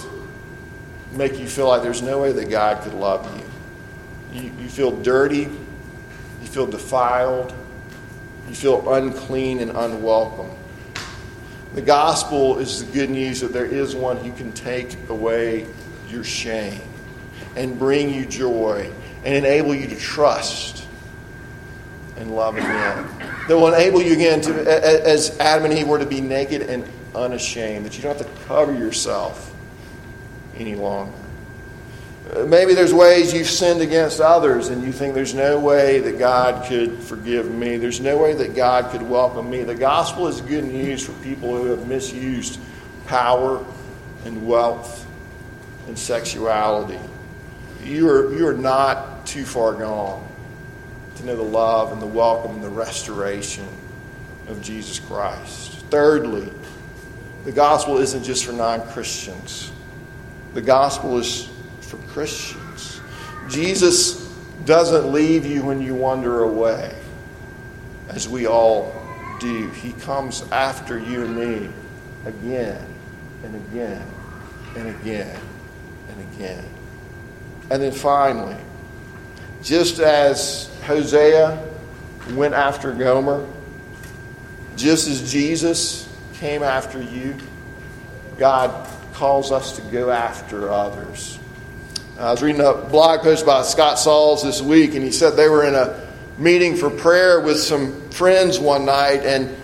make 1.12 1.38
you 1.38 1.48
feel 1.48 1.68
like 1.68 1.82
there's 1.82 2.02
no 2.02 2.22
way 2.22 2.32
that 2.32 2.50
God 2.50 2.82
could 2.84 2.94
love 2.94 3.30
you. 3.38 4.42
You, 4.42 4.52
you 4.60 4.70
feel 4.70 4.92
dirty. 5.02 5.50
You 6.42 6.48
feel 6.48 6.68
defiled. 6.68 7.54
You 8.48 8.56
feel 8.56 8.94
unclean 8.94 9.60
and 9.60 9.72
unwelcome. 9.72 10.52
The 11.74 11.82
gospel 11.82 12.60
is 12.60 12.86
the 12.86 12.92
good 12.92 13.10
news 13.10 13.42
that 13.42 13.54
there 13.54 13.66
is 13.66 13.96
one 13.96 14.18
who 14.18 14.32
can 14.34 14.52
take 14.52 14.98
away 15.10 15.66
your 16.12 16.24
shame 16.24 16.82
and 17.56 17.78
bring 17.78 18.14
you 18.14 18.26
joy 18.26 18.92
and 19.24 19.36
enable 19.36 19.74
you 19.76 19.88
to 19.88 19.96
trust 19.96 20.86
and 22.18 22.36
love 22.36 22.58
again. 22.58 23.08
That 23.48 23.58
will 23.58 23.74
enable 23.74 24.02
you 24.02 24.14
again 24.14 24.42
to, 24.42 24.54
as 25.08 25.38
Adam 25.40 25.66
and 25.66 25.74
Eve 25.74 25.88
were 25.88 26.00
to 26.00 26.06
be 26.06 26.22
naked 26.22 26.64
and 26.64 26.86
unashamed, 27.16 27.86
that 27.86 27.96
you 27.98 28.04
don't 28.04 28.18
have 28.18 28.26
to 28.26 28.44
cover 28.46 28.74
yourself 28.74 29.54
any 30.56 30.76
longer. 30.76 31.18
Uh, 32.34 32.46
maybe 32.46 32.74
there's 32.74 32.94
ways 32.94 33.34
you've 33.34 33.50
sinned 33.50 33.82
against 33.82 34.22
others 34.22 34.70
and 34.70 34.84
you 34.84 34.92
think 34.92 35.14
there's 35.14 35.34
no 35.34 35.60
way 35.60 36.00
that 36.00 36.20
God 36.20 36.66
could 36.66 37.00
forgive 37.00 37.50
me. 37.50 37.78
There's 37.78 38.00
no 38.00 38.18
way 38.18 38.34
that 38.34 38.56
God 38.56 38.92
could 38.92 39.02
welcome 39.02 39.50
me. 39.50 39.64
The 39.64 39.76
gospel 39.76 40.28
is 40.28 40.40
good 40.40 40.64
news 40.64 41.06
for 41.06 41.14
people 41.24 41.58
who 41.58 41.66
have 41.66 41.88
misused 41.88 42.60
power 43.08 43.66
and 44.24 44.48
wealth 44.48 45.08
and 45.92 46.00
sexuality. 46.00 46.98
You 47.84 48.10
are, 48.10 48.34
you 48.34 48.48
are 48.48 48.54
not 48.54 49.26
too 49.26 49.44
far 49.44 49.74
gone 49.74 50.26
to 51.18 51.26
know 51.26 51.36
the 51.36 51.42
love 51.42 51.92
and 51.92 52.02
the 52.02 52.08
welcome 52.08 52.52
and 52.52 52.64
the 52.64 52.70
restoration 52.70 53.68
of 54.48 54.62
Jesus 54.62 55.00
Christ. 55.00 55.84
Thirdly, 55.90 56.50
the 57.44 57.52
gospel 57.52 57.98
isn't 57.98 58.24
just 58.24 58.46
for 58.46 58.54
non 58.54 58.88
Christians, 58.88 59.74
the 60.54 60.62
gospel 60.62 61.18
is 61.18 61.50
for 61.82 61.98
Christians. 62.08 63.02
Jesus 63.50 64.34
doesn't 64.64 65.12
leave 65.12 65.46
you 65.46 65.62
when 65.62 65.82
you 65.82 65.94
wander 65.94 66.44
away, 66.44 66.96
as 68.08 68.30
we 68.30 68.48
all 68.48 68.96
do. 69.42 69.68
He 69.72 69.92
comes 69.92 70.50
after 70.54 70.98
you 70.98 71.26
and 71.26 71.36
me 71.36 71.70
again 72.26 72.82
and 73.44 73.56
again 73.56 74.08
and 74.78 74.88
again 74.88 75.38
and 76.12 76.34
again. 76.34 76.66
And 77.70 77.82
then 77.82 77.92
finally, 77.92 78.58
just 79.64 80.00
as 80.00 80.70
Hosea 80.86 81.68
went 82.32 82.54
after 82.54 82.92
Gomer, 82.94 83.48
just 84.76 85.08
as 85.08 85.32
Jesus 85.32 86.10
came 86.34 86.64
after 86.64 87.02
you, 87.02 87.36
God 88.38 88.90
calls 89.14 89.52
us 89.52 89.76
to 89.78 89.82
go 89.92 90.10
after 90.10 90.70
others. 90.70 91.38
I 92.20 92.32
was 92.32 92.42
reading 92.42 92.62
a 92.62 92.74
blog 92.74 93.22
post 93.22 93.46
by 93.46 93.62
Scott 93.64 94.00
Sauls 94.00 94.44
this 94.44 94.62
week, 94.62 94.96
and 94.96 95.04
he 95.04 95.12
said 95.12 95.32
they 95.32 95.50
were 95.50 95.66
in 95.66 95.76
a 95.76 96.08
meeting 96.38 96.76
for 96.76 96.90
prayer 96.90 97.42
with 97.42 97.60
some 97.60 98.10
friends 98.10 98.60
one 98.60 98.86
night, 98.86 99.24
and 99.24 99.56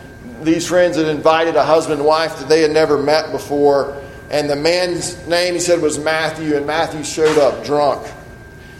these 0.43 0.67
friends 0.67 0.97
had 0.97 1.07
invited 1.07 1.55
a 1.55 1.63
husband 1.63 1.99
and 1.99 2.07
wife 2.07 2.37
that 2.39 2.47
they 2.47 2.61
had 2.61 2.71
never 2.71 2.97
met 3.01 3.31
before. 3.31 4.01
And 4.29 4.49
the 4.49 4.55
man's 4.55 5.25
name, 5.27 5.53
he 5.53 5.59
said, 5.59 5.81
was 5.81 5.97
Matthew, 5.97 6.55
and 6.55 6.65
Matthew 6.65 7.03
showed 7.03 7.37
up 7.37 7.65
drunk. 7.65 8.05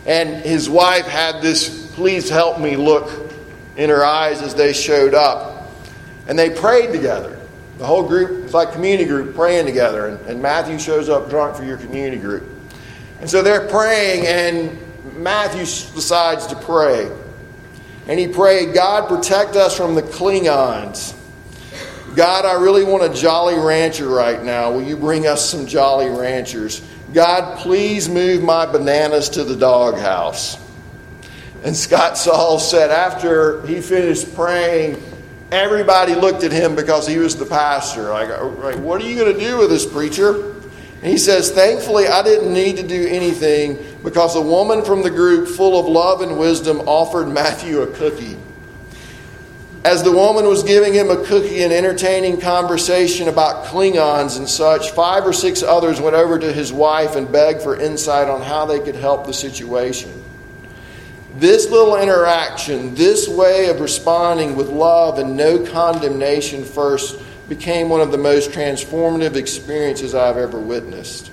And 0.06 0.44
his 0.44 0.70
wife 0.70 1.06
had 1.06 1.42
this, 1.42 1.92
please 1.96 2.30
help 2.30 2.60
me 2.60 2.76
look 2.76 3.32
in 3.76 3.90
her 3.90 4.04
eyes 4.04 4.42
as 4.42 4.56
they 4.56 4.74
showed 4.74 5.14
up. 5.14 5.70
And 6.28 6.38
they 6.38 6.50
prayed 6.50 6.92
together. 6.92 7.40
The 7.78 7.86
whole 7.86 8.08
group, 8.08 8.44
it's 8.44 8.54
like 8.54 8.74
community 8.74 9.08
group 9.08 9.36
praying 9.36 9.66
together. 9.66 10.08
And, 10.08 10.20
and 10.28 10.42
Matthew 10.42 10.80
shows 10.80 11.10
up 11.10 11.30
drunk 11.30 11.56
for 11.56 11.64
your 11.64 11.78
community 11.78 12.18
group. 12.18 12.44
And 13.20 13.30
so 13.30 13.42
they're 13.42 13.68
praying, 13.68 14.28
and 14.28 14.78
Matthew 15.18 15.62
decides 15.62 16.48
to 16.48 16.56
pray. 16.56 17.12
And 18.08 18.20
he 18.20 18.28
prayed, 18.28 18.74
God, 18.74 19.08
protect 19.08 19.56
us 19.56 19.76
from 19.76 19.96
the 19.96 20.02
Klingons. 20.02 21.17
God, 22.18 22.46
I 22.46 22.54
really 22.54 22.84
want 22.84 23.04
a 23.04 23.14
Jolly 23.14 23.60
Rancher 23.60 24.08
right 24.08 24.44
now. 24.44 24.72
Will 24.72 24.82
you 24.82 24.98
bring 24.98 25.28
us 25.28 25.48
some 25.48 25.68
Jolly 25.68 26.10
Ranchers? 26.10 26.82
God, 27.14 27.60
please 27.60 28.10
move 28.10 28.42
my 28.42 28.66
bananas 28.66 29.30
to 29.30 29.44
the 29.44 29.56
doghouse. 29.56 30.58
And 31.64 31.78
Scott 31.78 32.18
Saul 32.18 32.58
said 32.58 32.90
after 32.90 33.64
he 33.68 33.82
finished 33.82 34.34
praying, 34.34 35.00
everybody 35.52 36.16
looked 36.16 36.44
at 36.44 36.52
him 36.52 36.76
because 36.76 37.06
he 37.06 37.20
was 37.20 37.36
the 37.36 37.46
pastor. 37.46 38.10
Like, 38.10 38.80
what 38.80 39.00
are 39.00 39.06
you 39.06 39.16
going 39.16 39.36
to 39.36 39.40
do 39.40 39.60
with 39.60 39.70
this 39.70 39.86
preacher? 39.86 40.56
And 41.04 41.12
he 41.12 41.20
says, 41.20 41.52
Thankfully, 41.52 42.08
I 42.08 42.24
didn't 42.24 42.52
need 42.52 42.78
to 42.78 42.84
do 42.84 43.06
anything 43.06 43.78
because 44.04 44.36
a 44.36 44.42
woman 44.42 44.84
from 44.84 45.04
the 45.04 45.12
group, 45.12 45.48
full 45.48 45.80
of 45.80 45.86
love 45.86 46.22
and 46.22 46.40
wisdom, 46.40 46.80
offered 46.88 47.28
Matthew 47.28 47.82
a 47.82 47.88
cookie. 47.94 48.38
As 49.84 50.04
the 50.04 50.12
woman 50.12 50.48
was 50.48 50.64
giving 50.64 50.94
him 50.94 51.10
a 51.10 51.24
cookie 51.24 51.64
and 51.64 51.72
entertaining 51.72 52.42
conversation 52.42 53.28
about 53.28 53.66
Klingons 53.66 54.38
and 54.38 54.50
such, 54.50 54.92
five 54.92 55.26
or 55.26 55.34
six 55.34 55.64
others 55.64 56.02
went 56.02 56.16
over 56.16 56.38
to 56.38 56.52
his 56.52 56.74
wife 56.74 57.16
and 57.16 57.32
begged 57.32 57.62
for 57.62 57.80
insight 57.80 58.28
on 58.28 58.42
how 58.42 58.66
they 58.66 58.80
could 58.80 58.96
help 58.96 59.26
the 59.26 59.34
situation. 59.34 60.12
This 61.36 61.70
little 61.70 61.96
interaction, 61.98 62.96
this 62.96 63.28
way 63.28 63.70
of 63.70 63.80
responding 63.80 64.56
with 64.56 64.70
love 64.70 65.20
and 65.20 65.38
no 65.38 65.64
condemnation 65.64 66.66
first, 66.66 67.22
became 67.48 67.90
one 67.90 68.02
of 68.02 68.12
the 68.12 68.18
most 68.18 68.52
transformative 68.52 69.36
experiences 69.36 70.16
I've 70.16 70.38
ever 70.38 70.60
witnessed. 70.60 71.32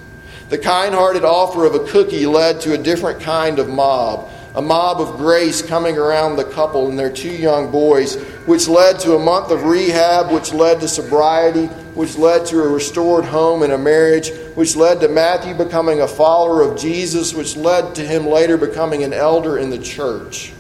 The 0.51 0.59
kind 0.59 0.95
hearted 0.95 1.25
offer 1.25 1.65
of 1.65 1.75
a 1.75 1.87
cookie 1.87 2.27
led 2.27 2.61
to 2.61 2.75
a 2.75 2.79
different 2.79 3.21
kind 3.21 3.59
of 3.59 3.69
mob, 3.69 4.31
a 4.55 4.63
mob 4.63 5.01
of 5.01 5.17
grace 5.17 5.63
coming 5.63 5.99
around 5.99 6.37
the 6.37 6.45
couple 6.45 6.89
and 6.89 6.99
their 6.99 7.11
two 7.11 7.31
young 7.31 7.73
boys, 7.73 8.15
which 8.47 8.69
led 8.69 9.01
to 9.01 9.17
a 9.17 9.19
month 9.19 9.51
of 9.51 9.65
rehab, 9.65 10.31
which 10.31 10.53
led 10.53 10.81
to 10.81 10.87
sobriety, 10.87 11.67
which 11.95 12.17
led 12.17 12.47
to 12.47 12.63
a 12.63 12.69
restored 12.69 13.25
home 13.25 13.63
and 13.63 13.73
a 13.73 13.79
marriage, 13.79 14.31
which 14.55 14.77
led 14.77 15.01
to 15.01 15.09
Matthew 15.09 15.55
becoming 15.55 16.03
a 16.03 16.09
follower 16.09 16.63
of 16.63 16.79
Jesus, 16.79 17.35
which 17.35 17.57
led 17.57 17.97
to 17.97 18.03
him 18.05 18.27
later 18.27 18.57
becoming 18.57 19.03
an 19.03 19.13
elder 19.13 19.59
in 19.59 19.71
the 19.71 19.79
church. 19.79 20.53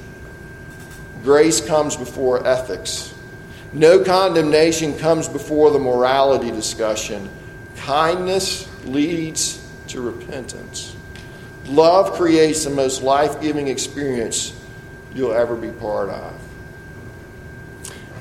Grace 1.22 1.60
comes 1.60 1.96
before 1.96 2.44
ethics. 2.46 3.14
No 3.72 4.02
condemnation 4.02 4.96
comes 4.98 5.28
before 5.28 5.70
the 5.70 5.78
morality 5.78 6.50
discussion. 6.50 7.28
Kindness 7.76 8.68
leads 8.84 9.60
to 9.88 10.00
repentance. 10.00 10.94
Love 11.66 12.12
creates 12.12 12.64
the 12.64 12.70
most 12.70 13.02
life 13.02 13.40
giving 13.40 13.68
experience 13.68 14.58
you'll 15.14 15.32
ever 15.32 15.56
be 15.56 15.70
part 15.70 16.10
of. 16.10 16.34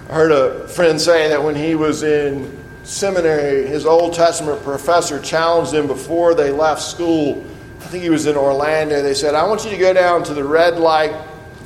I 0.09 0.13
heard 0.13 0.31
a 0.31 0.67
friend 0.67 0.99
say 0.99 1.29
that 1.29 1.43
when 1.43 1.55
he 1.55 1.75
was 1.75 2.03
in 2.03 2.57
seminary, 2.83 3.67
his 3.67 3.85
Old 3.85 4.13
Testament 4.13 4.63
professor 4.63 5.19
challenged 5.19 5.73
him 5.73 5.87
before 5.87 6.35
they 6.35 6.51
left 6.51 6.81
school. 6.81 7.43
I 7.81 7.85
think 7.85 8.03
he 8.03 8.09
was 8.09 8.27
in 8.27 8.37
Orlando. 8.37 9.01
They 9.01 9.13
said, 9.13 9.35
I 9.35 9.45
want 9.47 9.65
you 9.65 9.71
to 9.71 9.77
go 9.77 9.93
down 9.93 10.23
to 10.25 10.33
the 10.33 10.43
red 10.43 10.77
light 10.77 11.13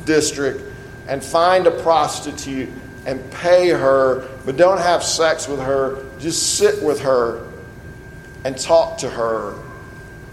district 0.05 0.61
and 1.07 1.23
find 1.23 1.67
a 1.67 1.71
prostitute 1.71 2.69
and 3.05 3.31
pay 3.31 3.69
her, 3.69 4.27
but 4.45 4.57
don't 4.57 4.79
have 4.79 5.03
sex 5.03 5.47
with 5.47 5.59
her. 5.59 6.03
Just 6.19 6.57
sit 6.57 6.81
with 6.81 7.01
her 7.01 7.45
and 8.43 8.57
talk 8.57 8.97
to 8.99 9.09
her 9.09 9.55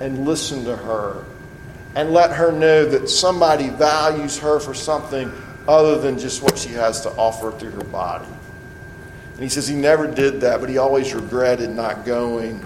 and 0.01 0.25
listen 0.25 0.65
to 0.65 0.77
her 0.77 1.25
and 1.95 2.13
let 2.13 2.33
her 2.33 2.51
know 2.51 2.85
that 2.87 3.09
somebody 3.09 3.69
values 3.71 4.39
her 4.39 4.59
for 4.59 4.75
something 4.75 5.33
other 5.69 5.99
than 5.99 6.19
just 6.19 6.43
what 6.43 6.59
she 6.59 6.71
has 6.71 7.01
to 7.03 7.11
offer 7.11 7.53
through 7.53 7.71
her 7.71 7.85
body. 7.85 8.27
And 9.35 9.43
he 9.43 9.49
says 9.49 9.67
he 9.67 9.75
never 9.75 10.07
did 10.07 10.41
that, 10.43 10.61
but 10.61 10.69
he 10.69 10.79
always 10.79 11.15
regretted 11.15 11.71
not 11.71 12.05
going 12.05 12.65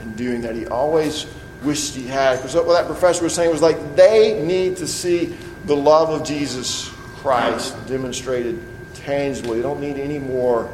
and 0.00 0.16
doing 0.16 0.40
that. 0.42 0.54
He 0.54 0.66
always 0.66 1.26
wished 1.62 1.94
he 1.94 2.06
had. 2.06 2.36
Because 2.36 2.54
what 2.54 2.66
that 2.68 2.86
professor 2.86 3.22
was 3.22 3.34
saying 3.34 3.50
was 3.50 3.62
like 3.62 3.96
they 3.96 4.42
need 4.42 4.76
to 4.78 4.86
see 4.86 5.36
the 5.66 5.76
love 5.76 6.08
of 6.10 6.26
Jesus 6.26 6.88
Christ 7.16 7.76
demonstrated 7.86 8.60
tangibly. 8.94 9.58
They 9.58 9.62
don't 9.62 9.80
need 9.80 9.96
any 9.96 10.18
more 10.18 10.72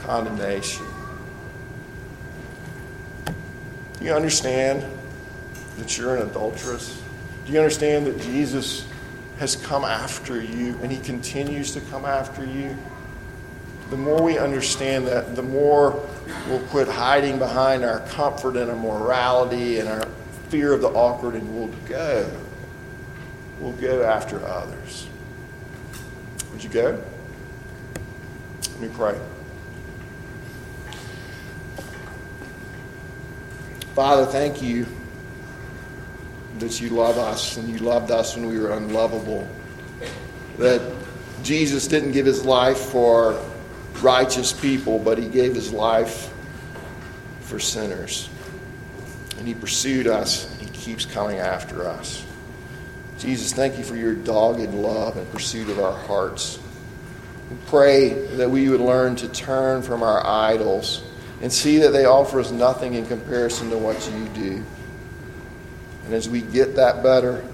condemnation. 0.00 0.86
You 4.00 4.12
understand 4.12 4.84
that 5.78 5.98
you're 5.98 6.16
an 6.16 6.22
adulteress? 6.22 7.02
Do 7.46 7.52
you 7.52 7.58
understand 7.58 8.08
that 8.08 8.20
Jesus 8.20 8.84
has 9.38 9.54
come 9.54 9.84
after 9.84 10.42
you 10.42 10.76
and 10.82 10.90
he 10.90 10.98
continues 10.98 11.72
to 11.74 11.80
come 11.80 12.04
after 12.04 12.44
you? 12.44 12.76
The 13.90 13.96
more 13.96 14.20
we 14.20 14.36
understand 14.36 15.06
that, 15.06 15.36
the 15.36 15.44
more 15.44 16.04
we'll 16.48 16.66
quit 16.66 16.88
hiding 16.88 17.38
behind 17.38 17.84
our 17.84 18.00
comfort 18.00 18.56
and 18.56 18.68
our 18.68 18.76
morality 18.76 19.78
and 19.78 19.88
our 19.88 20.08
fear 20.48 20.72
of 20.72 20.80
the 20.80 20.88
awkward 20.88 21.34
and 21.34 21.56
we'll 21.56 21.72
go. 21.88 22.28
We'll 23.60 23.72
go 23.72 24.02
after 24.02 24.44
others. 24.44 25.06
Would 26.50 26.64
you 26.64 26.70
go? 26.70 27.00
Let 28.72 28.80
me 28.80 28.88
pray. 28.92 29.16
Father, 33.94 34.26
thank 34.26 34.60
you 34.60 34.86
that 36.60 36.80
you 36.80 36.90
love 36.90 37.18
us 37.18 37.56
and 37.56 37.68
you 37.68 37.78
loved 37.78 38.10
us 38.10 38.36
when 38.36 38.46
we 38.46 38.58
were 38.58 38.72
unlovable. 38.72 39.46
That 40.58 40.80
Jesus 41.42 41.86
didn't 41.86 42.12
give 42.12 42.26
his 42.26 42.44
life 42.44 42.78
for 42.78 43.40
righteous 44.02 44.52
people, 44.52 44.98
but 44.98 45.18
he 45.18 45.28
gave 45.28 45.54
his 45.54 45.72
life 45.72 46.32
for 47.40 47.58
sinners. 47.58 48.28
And 49.38 49.46
he 49.46 49.54
pursued 49.54 50.06
us 50.06 50.50
and 50.50 50.68
he 50.68 50.68
keeps 50.68 51.04
coming 51.04 51.38
after 51.38 51.86
us. 51.86 52.24
Jesus, 53.18 53.52
thank 53.52 53.78
you 53.78 53.84
for 53.84 53.96
your 53.96 54.14
dogged 54.14 54.74
love 54.74 55.16
and 55.16 55.30
pursuit 55.32 55.68
of 55.68 55.78
our 55.78 55.96
hearts. 56.06 56.58
We 57.50 57.56
pray 57.66 58.10
that 58.36 58.50
we 58.50 58.68
would 58.68 58.80
learn 58.80 59.16
to 59.16 59.28
turn 59.28 59.82
from 59.82 60.02
our 60.02 60.26
idols 60.26 61.02
and 61.40 61.52
see 61.52 61.78
that 61.78 61.90
they 61.90 62.04
offer 62.04 62.40
us 62.40 62.50
nothing 62.50 62.94
in 62.94 63.06
comparison 63.06 63.70
to 63.70 63.78
what 63.78 64.10
you 64.10 64.28
do. 64.28 64.64
And 66.06 66.14
as 66.14 66.28
we 66.28 66.40
get 66.40 66.76
that 66.76 67.02
better, 67.02 67.44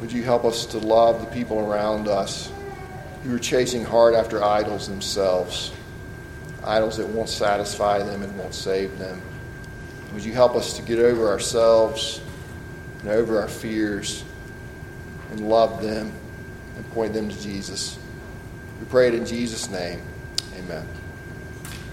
would 0.00 0.12
you 0.12 0.22
help 0.22 0.44
us 0.44 0.66
to 0.66 0.78
love 0.78 1.20
the 1.20 1.26
people 1.26 1.60
around 1.60 2.08
us 2.08 2.52
who 3.22 3.34
are 3.34 3.38
chasing 3.38 3.82
hard 3.84 4.14
after 4.14 4.44
idols 4.44 4.86
themselves, 4.86 5.72
idols 6.62 6.98
that 6.98 7.08
won't 7.08 7.30
satisfy 7.30 7.98
them 8.00 8.22
and 8.22 8.36
won't 8.38 8.54
save 8.54 8.98
them? 8.98 9.22
Would 10.12 10.24
you 10.24 10.34
help 10.34 10.54
us 10.54 10.76
to 10.76 10.82
get 10.82 10.98
over 10.98 11.28
ourselves 11.28 12.20
and 13.00 13.08
over 13.08 13.40
our 13.40 13.48
fears 13.48 14.24
and 15.30 15.48
love 15.48 15.82
them 15.82 16.12
and 16.76 16.90
point 16.92 17.14
them 17.14 17.30
to 17.30 17.40
Jesus? 17.40 17.98
We 18.78 18.86
pray 18.86 19.08
it 19.08 19.14
in 19.14 19.24
Jesus' 19.24 19.70
name. 19.70 20.02
Amen. 20.58 20.86